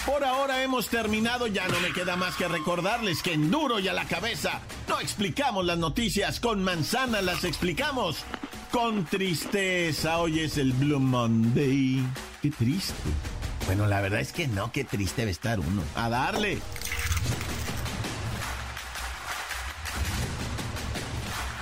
Por 0.07 0.25
ahora 0.25 0.62
hemos 0.62 0.88
terminado, 0.88 1.47
ya 1.47 1.69
no 1.69 1.79
me 1.81 1.92
queda 1.92 2.16
más 2.16 2.37
que 2.37 2.49
recordarles 2.49 3.23
que 3.23 3.35
en 3.35 3.51
duro 3.51 3.79
y 3.81 3.88
a 3.88 3.92
la 3.92 4.07
cabeza 4.07 4.62
no 4.88 5.01
explicamos 5.01 5.66
las 5.66 5.77
noticias, 5.77 6.40
con 6.40 6.62
manzana 6.62 7.21
las 7.21 7.45
explicamos 7.45 8.25
con 8.70 9.05
tristeza. 9.05 10.18
Hoy 10.18 10.40
es 10.40 10.59
el 10.59 10.72
Blue 10.72 11.00
Monday. 11.00 12.02
Qué 12.42 12.50
triste. 12.50 12.94
Bueno, 13.66 13.87
la 13.87 14.00
verdad 14.00 14.20
es 14.20 14.33
que 14.33 14.46
no, 14.46 14.70
qué 14.72 14.85
triste 14.85 15.22
debe 15.22 15.33
estar 15.33 15.59
uno. 15.59 15.83
A 15.94 16.09
darle. 16.09 16.59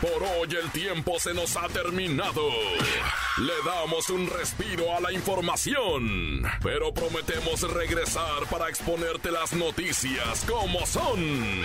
Por 0.00 0.22
hoy 0.22 0.48
el 0.62 0.70
tiempo 0.70 1.18
se 1.18 1.32
nos 1.32 1.56
ha 1.56 1.66
terminado. 1.68 2.42
Le 3.38 3.54
damos 3.64 4.10
un 4.10 4.28
respiro 4.28 4.94
a 4.94 5.00
la 5.00 5.12
información, 5.12 6.42
pero 6.62 6.92
prometemos 6.92 7.62
regresar 7.72 8.46
para 8.50 8.68
exponerte 8.68 9.30
las 9.30 9.54
noticias 9.54 10.44
como 10.46 10.84
son. 10.84 11.64